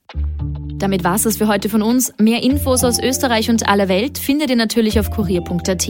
Damit 0.75 1.03
war's 1.03 1.23
das 1.23 1.37
für 1.37 1.47
heute 1.47 1.69
von 1.69 1.81
uns. 1.81 2.13
Mehr 2.19 2.43
Infos 2.43 2.83
aus 2.83 2.99
Österreich 2.99 3.49
und 3.49 3.69
aller 3.69 3.87
Welt 3.87 4.17
findet 4.17 4.49
ihr 4.49 4.55
natürlich 4.57 4.99
auf 4.99 5.11
kurier.at. 5.11 5.87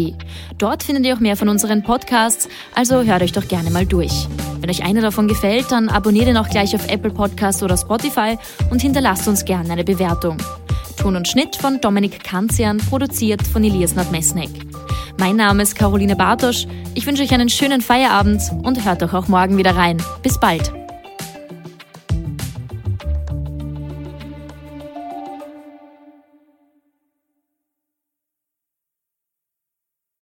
Dort 0.59 0.83
findet 0.83 1.05
ihr 1.05 1.15
auch 1.15 1.19
mehr 1.19 1.35
von 1.35 1.49
unseren 1.49 1.81
Podcasts, 1.81 2.47
also 2.75 3.03
hört 3.03 3.23
euch 3.23 3.31
doch 3.31 3.47
gerne 3.47 3.71
mal 3.71 3.85
durch. 3.85 4.27
Wenn 4.59 4.69
euch 4.69 4.83
einer 4.83 5.01
davon 5.01 5.27
gefällt, 5.27 5.71
dann 5.71 5.89
abonniert 5.89 6.27
ihn 6.27 6.37
auch 6.37 6.49
gleich 6.49 6.75
auf 6.75 6.87
Apple 6.89 7.11
Podcasts 7.11 7.63
oder 7.63 7.75
Spotify 7.75 8.37
und 8.69 8.81
hinterlasst 8.81 9.27
uns 9.27 9.45
gerne 9.45 9.71
eine 9.71 9.83
Bewertung. 9.83 10.37
Ton 10.95 11.15
und 11.15 11.27
Schnitt 11.27 11.55
von 11.55 11.79
Dominik 11.81 12.23
Kanzian, 12.23 12.77
produziert 12.77 13.41
von 13.45 13.63
Elias 13.63 13.95
Nordmessneck. 13.95 14.49
Mein 15.17 15.35
Name 15.35 15.63
ist 15.63 15.75
Caroline 15.75 16.15
Bartosch. 16.15 16.65
Ich 16.95 17.05
wünsche 17.05 17.23
euch 17.23 17.33
einen 17.33 17.49
schönen 17.49 17.81
Feierabend 17.81 18.41
und 18.63 18.83
hört 18.85 19.01
doch 19.01 19.13
auch 19.13 19.27
morgen 19.27 19.57
wieder 19.57 19.75
rein. 19.75 19.97
Bis 20.21 20.39
bald. 20.39 20.82